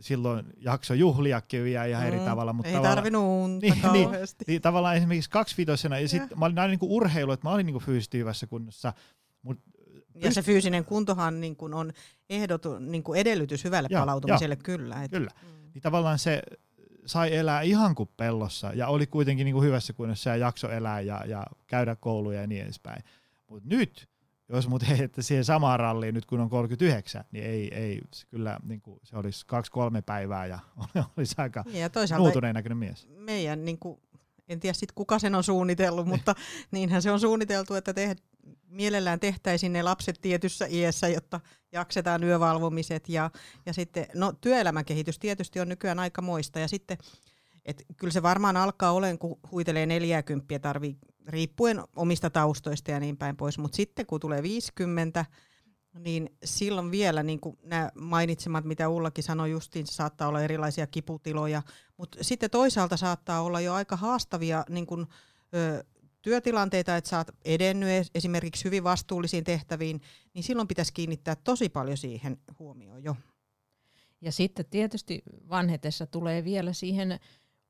[0.00, 2.52] silloin jakso juhliakin vielä ihan eri mm, tavalla.
[2.52, 4.08] Mutta ei tarvinnut unta niin, niin,
[4.46, 7.66] niin, tavallaan esimerkiksi kaksivitosena, ja sitten mä olin aina niin kuin urheilu, että mä olin
[7.66, 8.92] niin kuin fyysisesti hyvässä kunnossa,
[9.42, 9.70] mutta
[10.14, 11.92] ja se fyysinen kuntohan niin kuin on
[12.30, 15.02] ehdotu, niin kuin edellytys hyvälle ja, palautumiselle, ja, kyllä.
[15.02, 15.30] Et, kyllä.
[15.42, 15.70] Mm.
[15.74, 16.42] Niin tavallaan se
[17.06, 21.00] sai elää ihan kuin pellossa ja oli kuitenkin niin kuin hyvässä kunnossa ja jakso elää
[21.00, 23.04] ja, ja käydä kouluja ja niin edespäin.
[23.50, 24.08] Mutta nyt,
[24.48, 28.58] jos mut heitte siihen samaan ralliin nyt kun on 39, niin ei, ei se kyllä
[28.62, 30.58] niin kuin, se olisi kaksi-kolme päivää ja
[31.16, 33.08] olisi aika ja nuutuneen näköinen mies.
[33.08, 34.00] Meidän, niin kuin,
[34.48, 36.34] en tiedä sit kuka sen on suunnitellut, mutta
[36.70, 38.16] niinhän se on suunniteltu, että te,
[38.68, 41.40] mielellään tehtäisiin ne lapset tietyssä iässä, jotta
[41.72, 43.30] jaksetaan yövalvomiset ja,
[43.66, 46.98] ja sitten, no työelämän kehitys tietysti on nykyään aika moista ja sitten,
[47.66, 50.98] et kyllä se varmaan alkaa olen, kun huitelee 40 tarvii,
[51.28, 55.24] riippuen omista taustoista ja niin päin pois, mutta sitten kun tulee 50,
[55.98, 61.62] niin silloin vielä niin nämä mainitsemat, mitä Ullakin sanoi justiin, saattaa olla erilaisia kiputiloja,
[61.96, 65.06] mutta sitten toisaalta saattaa olla jo aika haastavia niin kuin,
[65.54, 65.84] ö,
[66.22, 70.00] työtilanteita, että oot edennyt esimerkiksi hyvin vastuullisiin tehtäviin,
[70.34, 73.16] niin silloin pitäisi kiinnittää tosi paljon siihen huomioon jo.
[74.20, 77.20] Ja sitten tietysti vanhetessa tulee vielä siihen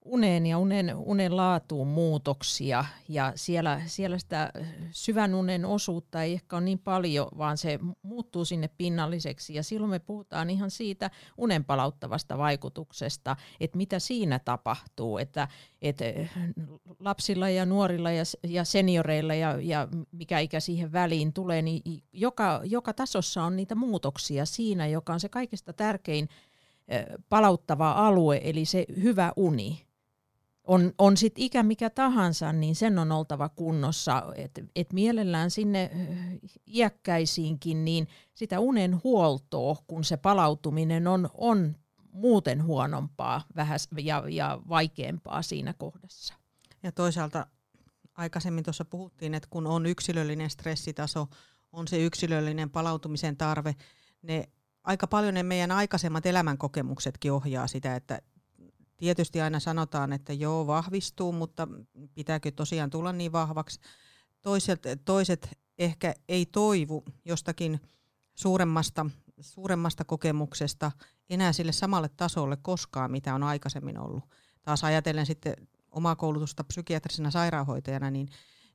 [0.07, 4.53] uneen ja unen, unen laatuun muutoksia ja siellä, siellä sitä
[4.91, 9.91] syvän unen osuutta ei ehkä ole niin paljon, vaan se muuttuu sinne pinnalliseksi ja silloin
[9.91, 15.49] me puhutaan ihan siitä unen palauttavasta vaikutuksesta, että mitä siinä tapahtuu, että,
[15.83, 16.05] että
[16.99, 22.61] lapsilla ja nuorilla ja, ja senioreilla ja, ja mikä ikä siihen väliin tulee, niin joka,
[22.65, 26.29] joka tasossa on niitä muutoksia siinä, joka on se kaikista tärkein
[27.29, 29.86] palauttava alue, eli se hyvä uni.
[30.67, 34.23] On, on sitten ikä mikä tahansa, niin sen on oltava kunnossa.
[34.35, 35.91] Et, et mielellään sinne
[36.67, 41.77] iäkkäisiinkin, niin sitä unen huoltoa, kun se palautuminen on, on
[42.13, 46.35] muuten huonompaa vähän ja, ja vaikeampaa siinä kohdassa.
[46.83, 47.47] Ja toisaalta
[48.15, 51.29] aikaisemmin tuossa puhuttiin, että kun on yksilöllinen stressitaso,
[51.73, 53.75] on se yksilöllinen palautumisen tarve,
[54.23, 54.49] ne
[54.85, 58.23] aika paljon ne meidän aikaisemmat elämänkokemuksetkin ohjaa sitä, että
[58.97, 61.69] tietysti aina sanotaan, että joo, vahvistuu, mutta
[62.15, 63.81] pitääkö tosiaan tulla niin vahvaksi.
[64.43, 67.81] Toiset, toiset ehkä ei toivu jostakin
[68.35, 69.07] suuremmasta,
[69.41, 70.93] suuremmasta kokemuksesta
[71.31, 74.25] enää sille samalle tasolle koskaan, mitä on aikaisemmin ollut.
[74.63, 75.55] Taas ajatellen sitten
[75.91, 78.29] omaa koulutusta psykiatrisena sairaanhoitajana, niin,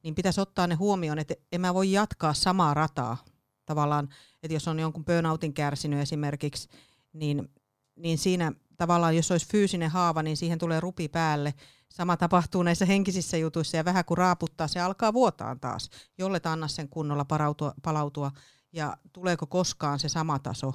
[0.04, 3.18] niin pitäisi ottaa ne huomioon, että en mä voi jatkaa samaa rataa.
[3.66, 4.10] Tavallaan,
[4.44, 6.70] että jos on jonkun burnoutin kärsinyt esimerkiksi,
[7.14, 7.50] niin,
[7.96, 8.52] niin siinä
[8.82, 11.54] tavallaan, jos olisi fyysinen haava, niin siihen tulee rupi päälle.
[11.90, 16.68] Sama tapahtuu näissä henkisissä jutuissa ja vähän kun raaputtaa, se alkaa vuotaan taas, jolle anna
[16.68, 18.32] sen kunnolla parautua, palautua.
[18.74, 20.74] Ja tuleeko koskaan se sama taso?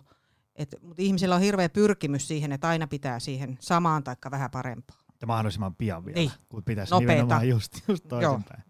[0.55, 5.01] Et, mutta ihmisillä on hirveä pyrkimys siihen, että aina pitää siihen samaan tai vähän parempaan.
[5.21, 6.31] Ja mahdollisimman pian vielä, niin.
[6.49, 7.13] kun pitäisi Nopeeta.
[7.13, 8.63] nimenomaan just, just toisinpäin.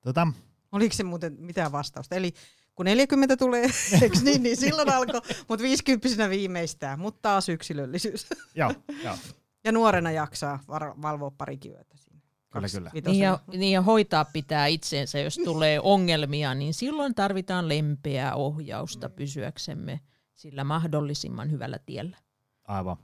[0.00, 0.32] Tota,
[0.72, 2.14] Oliko se muuten mitään vastausta?
[2.14, 2.34] Eli
[2.78, 3.62] kun 40 tulee,
[4.02, 8.26] eikö niin, niin silloin alkoi, mutta 50 viimeistään, mutta taas yksilöllisyys.
[8.54, 8.74] joo,
[9.04, 9.16] joo.
[9.64, 12.20] Ja nuorena jaksaa var- valvoa parikin yötä siinä.
[12.50, 12.90] Kyllä, kyllä.
[12.94, 19.08] Niin ja, niin ja hoitaa pitää itseensä, jos tulee ongelmia, niin silloin tarvitaan lempeää ohjausta
[19.08, 20.00] pysyäksemme
[20.34, 22.16] sillä mahdollisimman hyvällä tiellä.
[22.64, 22.96] Aivan.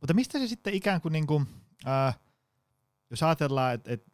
[0.00, 1.46] Mutta mistä se sitten ikään kuin, niin kuin
[1.86, 2.18] äh,
[3.10, 4.11] jos ajatellaan, että et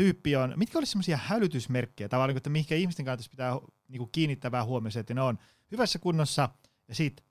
[0.00, 3.52] tyyppi on, mitkä olisi semmoisia hälytysmerkkejä tavallaan, että mihinkä ihmisten kanssa pitää
[3.88, 5.38] niin vähän huomioon, että ne on
[5.70, 6.48] hyvässä kunnossa
[6.88, 7.26] ja sitten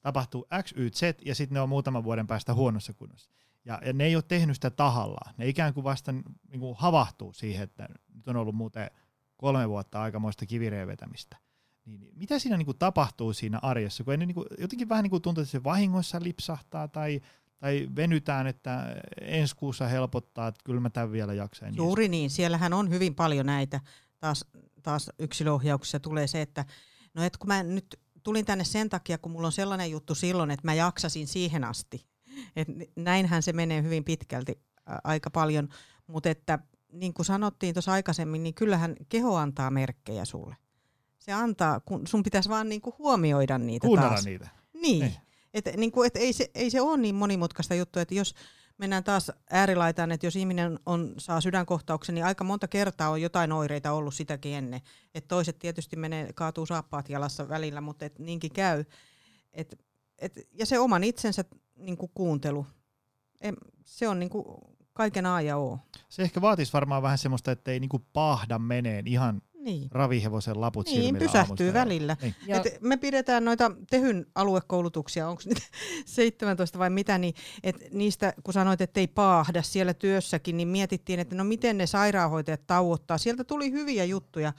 [0.00, 3.30] tapahtuu X, Y, Z ja sitten ne on muutaman vuoden päästä huonossa kunnossa.
[3.64, 5.34] Ja, ja ne ei ole tehnyt sitä tahallaan.
[5.36, 8.90] Ne ikään kuin vasta niin kuin havahtuu siihen, että nyt on ollut muuten
[9.36, 11.36] kolme vuotta aikamoista kivireen vetämistä.
[11.84, 15.02] Niin, niin mitä siinä niin kuin tapahtuu siinä arjessa, kun ne, niin kuin, jotenkin vähän
[15.02, 17.20] niin kuin tuntuu, että se vahingoissa lipsahtaa tai,
[17.58, 21.76] tai venytään, että ensi kuussa helpottaa, että kyllä mä tämän vielä jaksan.
[21.76, 23.80] Juuri niin, siellähän on hyvin paljon näitä.
[24.18, 24.44] Taas,
[24.82, 26.64] taas yksilöohjauksessa tulee se, että
[27.14, 30.50] no et kun mä nyt tulin tänne sen takia, kun mulla on sellainen juttu silloin,
[30.50, 32.06] että mä jaksasin siihen asti.
[32.56, 35.68] Et näinhän se menee hyvin pitkälti ä, aika paljon,
[36.06, 36.58] mutta että
[36.92, 40.56] niin kuin sanottiin tuossa aikaisemmin, niin kyllähän keho antaa merkkejä sulle.
[41.18, 44.24] Se antaa, kun sun pitäisi vaan niin kuin huomioida niitä Kuunnella taas.
[44.24, 44.48] niitä.
[44.72, 45.00] Niin.
[45.00, 45.16] Niin.
[45.56, 48.34] Et, niin kuin, et ei, se, ei se ole niin monimutkaista juttua, että jos
[48.78, 53.52] mennään taas äärilaitaan, että jos ihminen on, saa sydänkohtauksen, niin aika monta kertaa on jotain
[53.52, 54.80] oireita ollut sitäkin ennen.
[55.14, 58.84] Et toiset tietysti menee, kaatuu saappaat jalassa välillä, mutta et niinkin käy.
[59.52, 59.78] Et,
[60.18, 61.44] et, ja se oman itsensä
[61.76, 62.66] niin kuin kuuntelu,
[63.40, 64.44] em, se on niin kuin
[64.92, 65.78] kaiken A ja O.
[66.08, 69.88] Se ehkä vaatisi varmaan vähän semmoista, että ei niinku paahda meneen ihan Niin.
[69.92, 71.80] ravihevosen laput Niin, silmillä pysähtyy aamusta.
[71.80, 72.16] välillä.
[72.22, 72.34] Niin.
[72.46, 75.62] Ja, Et me pidetään noita Tehyn aluekoulutuksia, onko niitä
[76.06, 81.20] 17 vai mitä, niin et niistä kun sanoit, että ei paahda siellä työssäkin, niin mietittiin,
[81.20, 83.18] että no miten ne sairaanhoitajat tauottaa.
[83.18, 84.52] Sieltä tuli hyviä juttuja,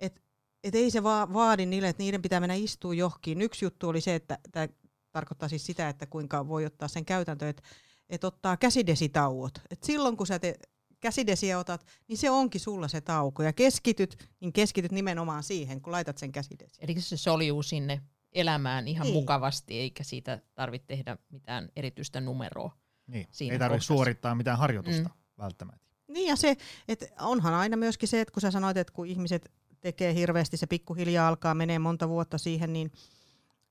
[0.00, 0.20] että
[0.64, 3.42] et ei se va- vaadi niille, että niiden pitää mennä istua johonkin.
[3.42, 4.68] Yksi juttu oli se, että tämä
[5.12, 7.62] tarkoittaa siis sitä, että kuinka voi ottaa sen käytäntöön, että
[8.10, 9.52] et ottaa käsidesitauot.
[9.70, 10.54] Et silloin kun sä te
[11.00, 13.42] käsidesiä otat, niin se onkin sulla se tauko.
[13.42, 16.84] Ja keskityt, niin keskityt nimenomaan siihen, kun laitat sen käsidesiä.
[16.84, 19.14] eli se soljuu sinne elämään ihan Niin.
[19.14, 22.76] mukavasti, eikä siitä tarvitse tehdä mitään erityistä numeroa.
[23.06, 23.26] Niin.
[23.30, 23.94] Siinä Ei tarvitse kohdassa.
[23.94, 25.14] suorittaa mitään harjoitusta Mm.
[25.38, 25.88] välttämättä.
[26.08, 26.56] Niin ja se,
[26.88, 30.66] että onhan aina myöskin se, että kun sä sanoit, että kun ihmiset tekee hirveästi, se
[30.66, 32.92] pikkuhiljaa alkaa menee monta vuotta siihen, niin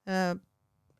[0.09, 0.36] öö,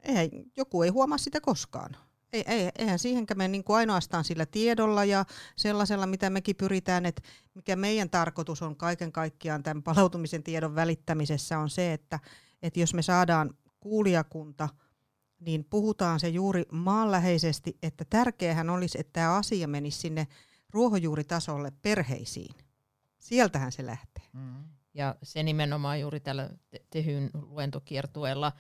[0.03, 1.97] eihän, joku ei huomaa sitä koskaan.
[2.34, 5.25] Ei, ei, eihän siihenkään mene niin kuin ainoastaan sillä tiedolla ja
[5.55, 7.21] sellaisella, mitä mekin pyritään, että
[7.53, 12.19] mikä meidän tarkoitus on kaiken kaikkiaan tämän palautumisen tiedon välittämisessä on se, että,
[12.61, 14.69] että jos me saadaan kuulijakunta,
[15.39, 20.28] niin puhutaan se juuri maanläheisesti, että tärkeähän olisi, että tämä asia menisi sinne
[20.69, 22.55] ruohonjuuritasolle perheisiin.
[23.19, 24.23] Sieltähän se lähtee.
[24.34, 24.63] Mm-hmm.
[24.93, 28.51] Ja se nimenomaan juuri tällä te- Tehyn luentokiertueella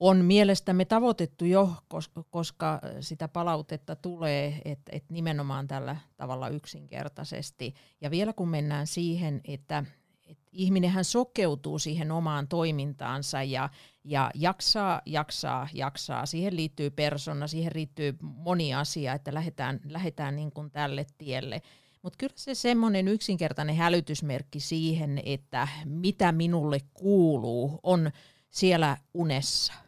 [0.00, 7.74] on mielestämme tavoitettu jo, kos- koska sitä palautetta tulee, että et nimenomaan tällä tavalla yksinkertaisesti.
[8.00, 9.84] Ja vielä kun mennään siihen, että
[10.26, 13.68] et ihminenhän sokeutuu siihen omaan toimintaansa ja,
[14.04, 16.26] ja jaksaa, jaksaa, jaksaa.
[16.26, 21.62] Siihen liittyy persona, siihen liittyy moni asia, että lähdetään, lähdetään niin kuin tälle tielle.
[22.02, 28.10] Mutta kyllä se semmoinen yksinkertainen hälytysmerkki siihen, että mitä minulle kuuluu, on
[28.50, 29.87] siellä unessa.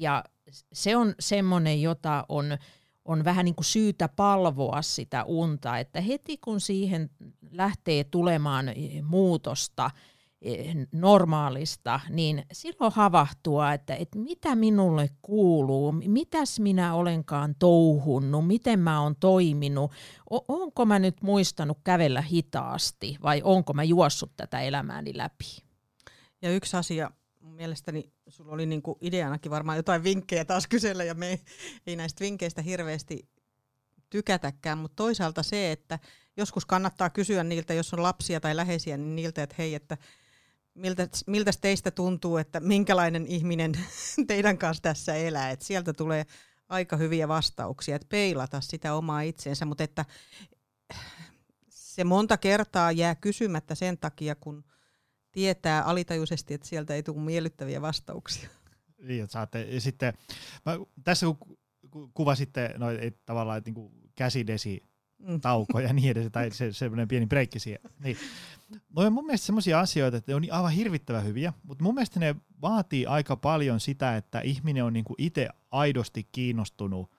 [0.00, 0.24] Ja
[0.72, 2.58] se on semmoinen, jota on,
[3.04, 7.10] on vähän niin kuin syytä palvoa sitä unta, että heti kun siihen
[7.50, 8.66] lähtee tulemaan
[9.02, 9.90] muutosta,
[10.42, 18.80] Eh, normaalista, niin silloin havahtua, että, että mitä minulle kuuluu, mitäs minä olenkaan touhunnut, miten
[18.80, 19.92] mä oon toiminut,
[20.30, 25.44] o- onko mä nyt muistanut kävellä hitaasti vai onko mä juossut tätä elämääni läpi.
[26.42, 31.28] Ja yksi asia, mielestäni sulla oli niinku ideanakin varmaan jotain vinkkejä taas kysellä ja me
[31.28, 31.40] ei,
[31.86, 33.28] ei näistä vinkkeistä hirveästi
[34.10, 35.98] tykätäkään, mutta toisaalta se, että
[36.36, 39.96] joskus kannattaa kysyä niiltä, jos on lapsia tai läheisiä, niin niiltä, että hei, että
[40.74, 43.72] miltä, miltä teistä tuntuu, että minkälainen ihminen
[44.26, 45.50] teidän kanssa tässä elää.
[45.50, 46.26] Et sieltä tulee
[46.68, 50.04] aika hyviä vastauksia, että peilata sitä omaa itseensä, mutta että
[51.68, 54.64] se monta kertaa jää kysymättä sen takia, kun
[55.32, 58.48] tietää alitajuisesti, että sieltä ei tule miellyttäviä vastauksia.
[59.02, 60.14] Niin, että saatte, ja sitten,
[60.66, 61.26] mä, tässä
[61.90, 64.82] kun kuvasitte no, et, tavallaan että niin käsidesi
[65.18, 65.40] mm.
[65.40, 67.80] tauko ja niin edes, tai se, semmoinen pieni breikki siihen.
[68.04, 68.16] Niin.
[68.96, 72.20] No on mun mielestä semmoisia asioita, että ne on aivan hirvittävän hyviä, mutta mun mielestä
[72.20, 77.10] ne vaatii aika paljon sitä, että ihminen on niinku itse aidosti kiinnostunut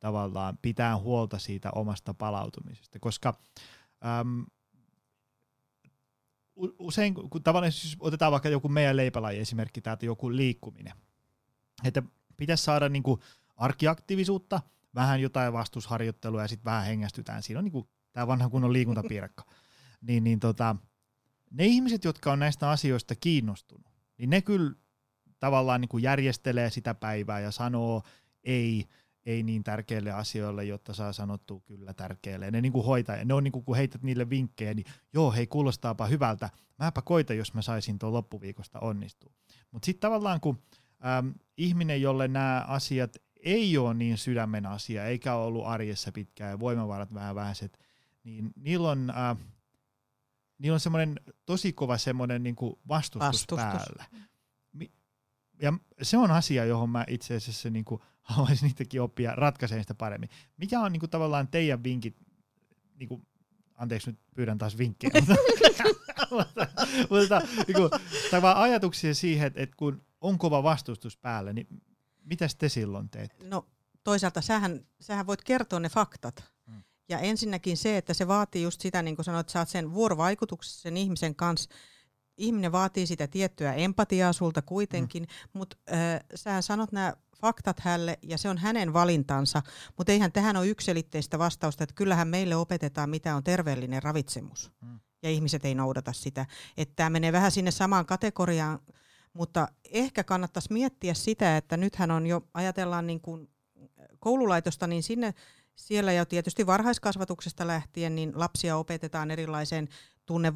[0.00, 3.34] tavallaan pitää huolta siitä omasta palautumisesta, koska
[4.20, 4.46] äm,
[6.78, 10.92] usein, kun tavallaan siis otetaan vaikka joku meidän leipälaji esimerkki täältä joku liikkuminen,
[11.84, 12.02] että
[12.36, 13.20] pitäisi saada niinku
[13.56, 14.60] arkiaktiivisuutta,
[14.94, 17.42] vähän jotain vastusharjoittelua ja sitten vähän hengästytään.
[17.42, 19.44] Siinä on niinku tämä vanha kunnon liikuntapiirakka.
[20.08, 20.76] niin, niin tota,
[21.50, 24.72] ne ihmiset, jotka on näistä asioista kiinnostunut, niin ne kyllä
[25.38, 28.02] tavallaan niin kuin järjestelee sitä päivää ja sanoo
[28.44, 28.84] ei,
[29.26, 32.50] ei niin tärkeille asioille, jotta saa sanottua kyllä tärkeille.
[32.50, 35.32] Ne niin kuin hoitaa, ja ne on niin kuin, kun heität niille vinkkejä, niin joo,
[35.32, 39.32] hei, kuulostaapa hyvältä, mäpä koita, jos mä saisin tuon loppuviikosta onnistua.
[39.70, 40.62] Mutta sitten tavallaan, kun
[41.18, 46.50] äm, ihminen, jolle nämä asiat ei ole niin sydämen asia, eikä ole ollut arjessa pitkään
[46.50, 47.78] ja voimavarat vähän vähäiset,
[48.24, 49.36] niin niillä on, äh,
[50.58, 54.04] niillä on semmoinen tosi kova semmoinen niin kuin vastustus, vastustus päällä.
[55.62, 59.94] Ja se on asia, johon mä itse asiassa niin kuin haluaisin niitäkin oppia ratkaisemaan sitä
[59.94, 60.30] paremmin.
[60.56, 62.16] Mikä on niin kuin tavallaan teidän vinkit,
[62.94, 63.26] niin kuin,
[63.74, 65.12] anteeksi nyt pyydän taas vinkkejä,
[66.30, 66.66] mutta,
[67.10, 67.90] mutta niin kuin,
[68.54, 71.66] ajatuksia siihen, että, että kun on kova vastustus päällä, niin
[72.28, 73.44] Mitäs te silloin teet?
[73.44, 73.66] No
[74.04, 76.44] toisaalta sähän, sähän voit kertoa ne faktat.
[76.66, 76.82] Hmm.
[77.08, 79.92] Ja ensinnäkin se, että se vaatii just sitä, niin kuin sanoit, että sä oot sen
[79.92, 81.70] vuorovaikutuksessa sen ihmisen kanssa.
[82.36, 85.50] Ihminen vaatii sitä tiettyä empatiaa sulta kuitenkin, hmm.
[85.58, 89.62] mutta äh, sä sanot nämä faktat hälle ja se on hänen valintansa,
[89.96, 94.72] mutta eihän tähän ole yksilitteistä vastausta, että kyllähän meille opetetaan, mitä on terveellinen ravitsemus.
[94.80, 95.00] Hmm.
[95.22, 96.46] Ja ihmiset ei noudata sitä.
[96.76, 98.78] Että tämä menee vähän sinne samaan kategoriaan
[99.32, 103.50] mutta ehkä kannattaisi miettiä sitä, että nythän on jo, ajatellaan niin kuin
[104.18, 105.34] koululaitosta, niin sinne
[105.74, 109.88] siellä jo tietysti varhaiskasvatuksesta lähtien niin lapsia opetetaan erilaiseen
[110.26, 110.52] tunne,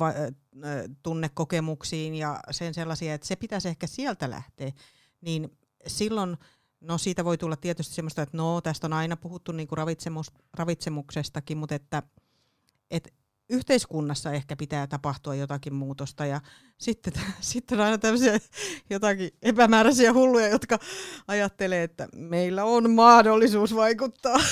[1.02, 4.72] tunnekokemuksiin ja sen sellaisia, että se pitäisi ehkä sieltä lähteä.
[5.20, 6.36] Niin silloin,
[6.82, 9.78] no siitä voi tulla tietysti semmoista, että no tästä on aina puhuttu niin kuin
[10.56, 12.02] ravitsemuksestakin, mutta että,
[12.90, 13.10] että
[13.50, 16.40] yhteiskunnassa ehkä pitää tapahtua jotakin muutosta ja
[16.78, 18.38] sitten, sitten on aina tämmöisiä
[18.90, 20.78] jotakin epämääräisiä hulluja, jotka
[21.28, 24.38] ajattelee, että meillä on mahdollisuus vaikuttaa.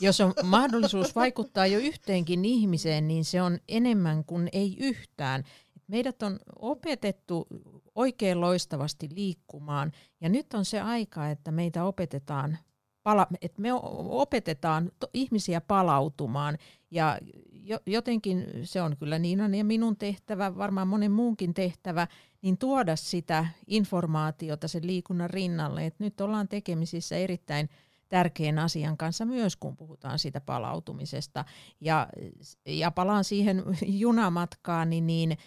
[0.00, 5.44] Jos on mahdollisuus vaikuttaa jo yhteenkin ihmiseen, niin se on enemmän kuin ei yhtään.
[5.86, 7.46] Meidät on opetettu
[7.94, 12.58] oikein loistavasti liikkumaan ja nyt on se aika, että meitä opetetaan
[13.02, 13.68] pala- että me
[14.08, 16.58] opetetaan ihmisiä palautumaan
[16.90, 17.18] ja
[17.52, 22.06] jo, jotenkin se on kyllä Niinan ja minun tehtävä, varmaan monen muunkin tehtävä,
[22.42, 27.68] niin tuoda sitä informaatiota sen liikunnan rinnalle, että nyt ollaan tekemisissä erittäin
[28.08, 31.44] tärkeän asian kanssa myös, kun puhutaan siitä palautumisesta.
[31.80, 32.08] Ja,
[32.66, 35.38] ja palaan siihen junamatkaan, niin,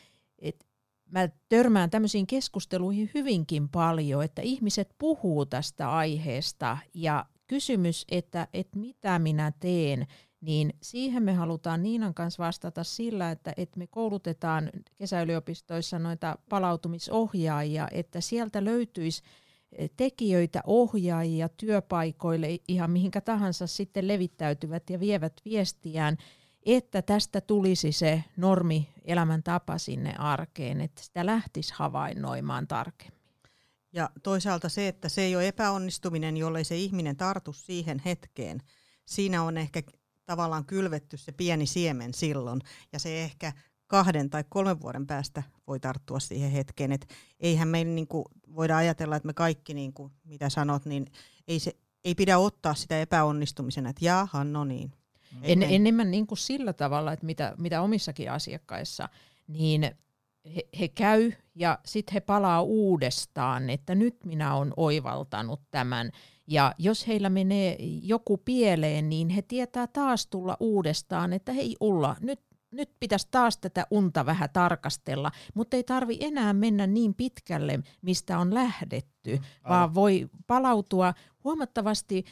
[0.42, 0.66] että
[1.12, 8.80] mä törmään tämmöisiin keskusteluihin hyvinkin paljon, että ihmiset puhuu tästä aiheesta ja kysymys, että, että
[8.80, 10.08] mitä minä teen,
[10.42, 17.88] niin siihen me halutaan Niinan kanssa vastata sillä, että, että me koulutetaan kesäyliopistoissa noita palautumisohjaajia,
[17.92, 19.24] että sieltä löytyisi
[19.72, 26.18] eh, tekijöitä, ohjaajia työpaikoille, ihan mihinkä tahansa sitten levittäytyvät ja vievät viestiään,
[26.66, 33.20] että tästä tulisi se normi elämäntapa sinne arkeen, että sitä lähtisi havainnoimaan tarkemmin.
[33.94, 38.62] Ja toisaalta se, että se ei ole epäonnistuminen, jollei se ihminen tartu siihen hetkeen.
[39.06, 39.82] Siinä on ehkä
[40.26, 42.62] tavallaan kylvetty se pieni siemen silloin,
[42.94, 43.54] ja se ehkä
[43.88, 46.92] kahden tai kolmen vuoden päästä voi tarttua siihen hetkeen.
[46.92, 47.08] Et
[47.40, 51.06] eihän me niinku voida ajatella, että me kaikki, niinku, mitä sanot, niin
[51.48, 54.99] ei, se, ei pidä ottaa sitä epäonnistumisena, että jaha, no niin.
[55.42, 59.10] En, enemmän niin kuin sillä tavalla, että mitä, mitä omissakin asiakkaissa,
[59.48, 59.92] niin
[60.56, 66.12] he, he käy ja sitten he palaa uudestaan, että nyt minä olen oivaltanut tämän.
[66.48, 72.16] Ja jos heillä menee joku pieleen, niin he tietää taas tulla uudestaan, että hei Ulla,
[72.22, 72.40] nyt
[72.72, 78.40] nyt pitäisi taas tätä unta vähän tarkastella, mutta ei tarvi enää mennä niin pitkälle, mistä
[78.40, 81.14] on lähdetty, mm, vaan voi palautua
[81.44, 82.26] huomattavasti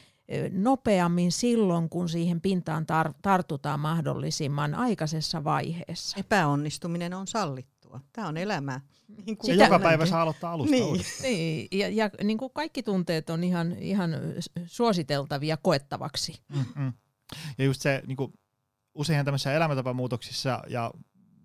[0.52, 6.20] nopeammin silloin, kun siihen pintaan tar- tartutaan mahdollisimman aikaisessa vaiheessa.
[6.20, 8.00] Epäonnistuminen on sallittua.
[8.12, 8.80] Tämä on elämää.
[9.26, 11.00] Niin kuin ja joka päivä saa aloittaa alusta niin.
[11.22, 11.68] niin.
[11.72, 14.10] Ja, ja niin kuin kaikki tunteet on ihan, ihan
[14.66, 16.40] suositeltavia koettavaksi.
[16.48, 16.92] Mm-hmm.
[17.58, 18.32] Ja just se, niin kuin
[18.94, 20.90] usein tämmöisissä elämäntapamuutoksissa ja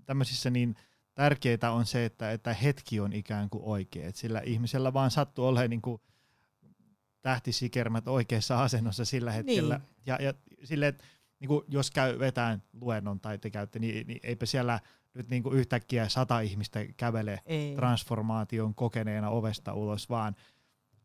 [0.06, 0.76] tämmöisissä niin
[1.16, 4.08] tärkeää on se, että, että hetki on ikään kuin oikea.
[4.08, 6.02] Et sillä ihmisellä vaan sattuu olemaan niin kuin
[7.24, 9.78] tähtisikermät oikeassa asennossa sillä hetkellä.
[9.78, 9.90] Niin.
[10.06, 11.04] Ja, ja sille, että
[11.40, 14.80] niin kuin jos käy vetään luennon tai te käytte, niin, niin eipä siellä
[15.14, 17.76] nyt niin kuin yhtäkkiä sata ihmistä kävele Ei.
[17.76, 20.36] transformaation kokeneena ovesta ulos, vaan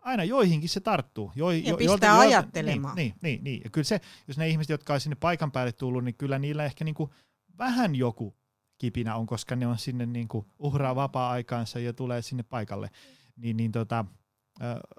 [0.00, 1.32] aina joihinkin se tarttuu.
[1.34, 2.96] Jo, ja jo, pistää jo, ajattelemaan.
[2.96, 3.60] Niin, niin, niin, niin.
[3.64, 6.64] Ja kyllä se, jos ne ihmiset, jotka on sinne paikan päälle tullut, niin kyllä niillä
[6.64, 7.10] ehkä niin kuin
[7.58, 8.36] vähän joku
[8.78, 12.90] kipinä on, koska ne on sinne niin kuin uhraa vapaa-aikaansa ja tulee sinne paikalle.
[13.36, 14.04] Niin, niin tota,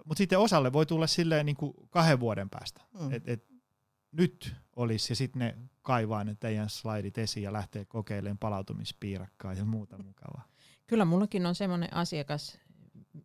[0.06, 2.82] Mutta sitten osalle voi tulla silleen niin kuin kahden vuoden päästä.
[3.00, 3.14] Mm.
[3.14, 3.50] Et, et,
[4.12, 9.66] nyt olisi, ja sitten ne kaivaa ne teidän slaidit esiin ja lähtee kokeilemaan palautumispiirakkaa ja
[9.66, 10.44] muuta mukavaa.
[10.88, 12.60] Kyllä mullakin on semmoinen asiakas,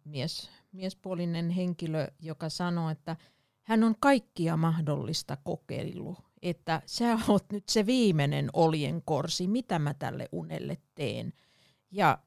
[0.04, 3.16] mies, miespuolinen henkilö, joka sanoo, että
[3.62, 10.28] hän on kaikkia mahdollista kokeillut, että sä oot nyt se viimeinen oljenkorsi, mitä mä tälle
[10.32, 11.32] unelle teen.
[11.90, 12.18] Ja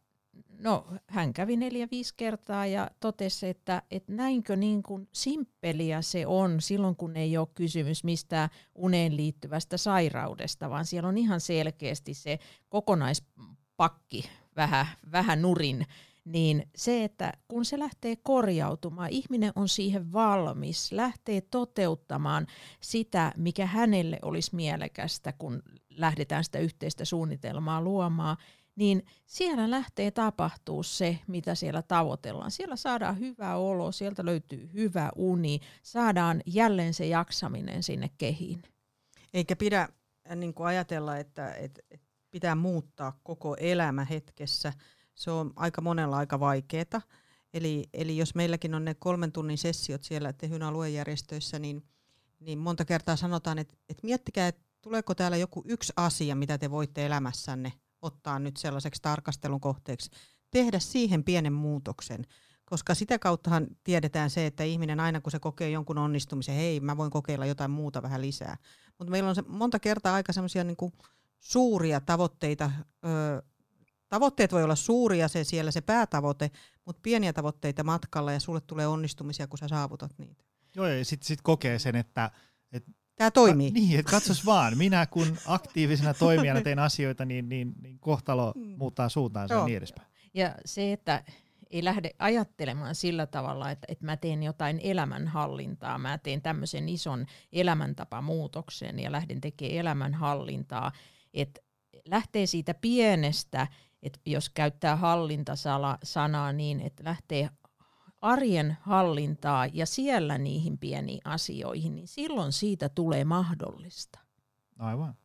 [0.60, 6.28] no, hän kävi neljä, viisi kertaa ja totesi, että, että näinkö niin kuin simppeliä se
[6.28, 12.14] on silloin, kun ei ole kysymys mistään uneen liittyvästä sairaudesta, vaan siellä on ihan selkeästi
[12.14, 15.86] se kokonaispakki vähän, vähän nurin.
[16.26, 22.48] Niin se, että kun se lähtee korjautumaan, ihminen on siihen valmis, lähtee toteuttamaan
[22.82, 28.38] sitä, mikä hänelle olisi mielekästä, kun lähdetään sitä yhteistä suunnitelmaa luomaan,
[28.78, 32.52] niin siellä lähtee tapahtuu se, mitä siellä tavoitellaan.
[32.52, 38.62] Siellä saadaan hyvä olo, sieltä löytyy hyvä uni, saadaan jälleen se jaksaminen sinne kehiin.
[39.34, 41.82] Eikä pidä äh, niin kuin ajatella, että, että
[42.32, 44.74] pitää muuttaa koko elämä hetkessä–
[45.18, 47.02] se on aika monella aika vaikeaa.
[47.54, 51.84] Eli, eli jos meilläkin on ne kolmen tunnin sessiot siellä Tehyn aluejärjestöissä, niin,
[52.40, 56.72] niin monta kertaa sanotaan, että, että miettikää, että tuleeko täällä joku yksi asia, mitä te
[56.72, 57.74] voitte elämässänne
[58.08, 60.10] ottaa nyt sellaiseksi tarkastelun kohteeksi,
[60.51, 62.26] tehdä siihen pienen muutoksen.
[62.66, 66.97] Koska sitä kauttahan tiedetään se, että ihminen aina kun se kokee jonkun onnistumisen, hei mä
[66.97, 68.58] voin kokeilla jotain muuta vähän lisää.
[68.97, 70.91] Mutta meillä on se monta kertaa aika semmoisia niinku
[71.39, 72.72] suuria tavoitteita,
[73.05, 73.41] öö,
[74.10, 76.51] tavoitteet voi olla suuria, se siellä se päätavoite,
[76.86, 80.43] mutta pieniä tavoitteita matkalla ja sulle tulee onnistumisia, kun sä saavutat niitä.
[80.76, 82.32] Joo, ja sitten sit kokee sen, että...
[82.72, 82.84] Et,
[83.18, 83.72] Tämä toimii.
[83.72, 88.53] Ka, niin, että katsos vaan, minä kun aktiivisena toimijana teen asioita, niin, niin, niin kohtalo
[88.78, 90.07] muuttaa suuntaansa ja niin edespäin.
[90.34, 91.24] Ja se, että
[91.70, 97.26] ei lähde ajattelemaan sillä tavalla, että, että mä teen jotain elämänhallintaa, mä teen tämmöisen ison
[97.51, 100.91] elämäntapamuutoksen ja lähden tekemään elämänhallintaa,
[101.34, 101.61] että
[102.05, 103.68] lähtee siitä pienestä
[104.03, 107.49] että jos käyttää hallintasanaa niin, että lähtee
[108.22, 114.20] arjen hallintaa ja siellä niihin pieniin asioihin, niin silloin siitä tulee mahdollista.
[114.80, 115.18] Aivan.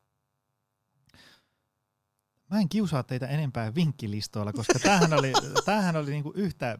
[2.50, 5.32] Mä en kiusaa teitä enempää vinkkilistoilla, koska tämähän oli,
[5.64, 6.78] tämähän oli niinku yhtä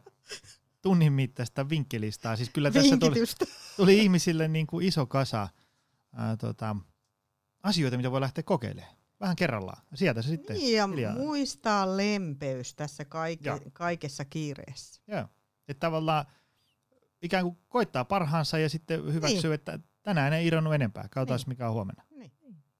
[0.81, 2.35] tunnin mittaista vinkkilistaa.
[2.35, 3.19] Siis kyllä tässä tuli,
[3.77, 5.47] tuli ihmisille niinku iso kasa
[6.13, 6.75] ää, tota,
[7.63, 9.81] asioita, mitä voi lähteä kokeilemaan vähän kerrallaan.
[9.95, 10.55] Sieltä se sitten.
[10.55, 11.13] Niin, ja hiljaa.
[11.13, 15.01] muistaa lempeys tässä kaike, kaikessa kiireessä.
[15.07, 15.27] Joo.
[15.67, 16.25] Että tavallaan
[17.21, 19.53] ikään kuin koittaa parhaansa ja sitten hyväksyy, niin.
[19.53, 21.03] että tänään ei irronnut enempää.
[21.03, 21.49] Katsotaan, niin.
[21.49, 22.03] mikä on huomenna.
[22.09, 22.31] Niin.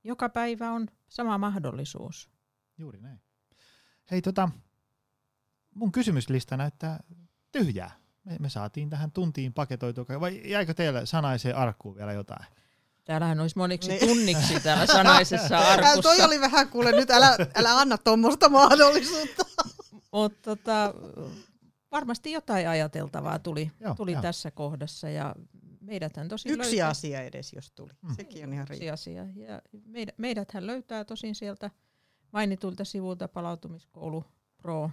[0.04, 2.30] Joka päivä on sama mahdollisuus.
[2.78, 3.22] Juuri näin.
[4.12, 4.50] Hei, tota,
[5.76, 7.00] mun kysymyslista näyttää
[7.52, 7.92] tyhjää.
[8.24, 10.20] Me, me saatiin tähän tuntiin paketoitua.
[10.20, 12.46] Vai jäikö teille sanaiseen arkkuun vielä jotain?
[13.06, 14.08] Täällähän olisi moniksi niin.
[14.08, 16.02] tunniksi täällä sanaisessa arkussa.
[16.02, 19.46] Toi oli vähän kuule, nyt älä, älä anna tuommoista mahdollisuutta.
[20.12, 20.94] Mutta tota,
[21.94, 24.22] varmasti jotain ajateltavaa tuli, joo, tuli joo.
[24.22, 25.36] tässä kohdassa ja
[25.82, 27.92] meidäthän tosi Yksi löytää, asia edes, jos tuli.
[28.02, 28.16] Mm.
[28.16, 29.24] Sekin on ihan Yksi asia.
[29.36, 31.72] Ja meidät, meidäthän löytää tosin sieltä
[32.32, 34.26] mainitulta sivulta palautumiskoulu
[34.58, 34.90] pro,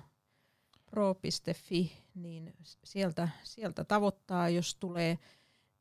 [0.87, 5.19] pro.fi, niin sieltä, sieltä tavoittaa, jos tulee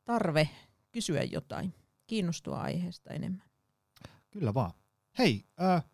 [0.04, 0.48] tarve
[0.92, 1.74] kysyä jotain,
[2.06, 3.42] kiinnostua aiheesta enemmän.
[4.30, 4.72] Kyllä vaan.
[5.18, 5.84] Hei, äh,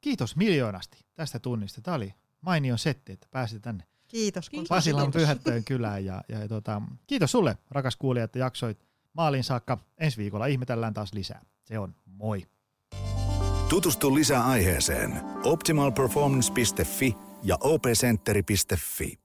[0.00, 1.80] kiitos miljoonasti tästä tunnista.
[1.80, 3.84] Tämä oli mainio setti, että pääsit tänne
[4.14, 4.50] Kiitos.
[4.50, 6.04] Kun Pasilan Pyhättöön kylään.
[6.04, 8.78] Ja, ja, ja tota, kiitos sulle, rakas kuulija, että jaksoit
[9.12, 9.78] maaliin saakka.
[9.98, 11.42] Ensi viikolla ihmetellään taas lisää.
[11.64, 12.46] Se on moi.
[13.68, 19.23] Tutustu lisää aiheeseen optimalperformance.fi ja opcenteri.fi.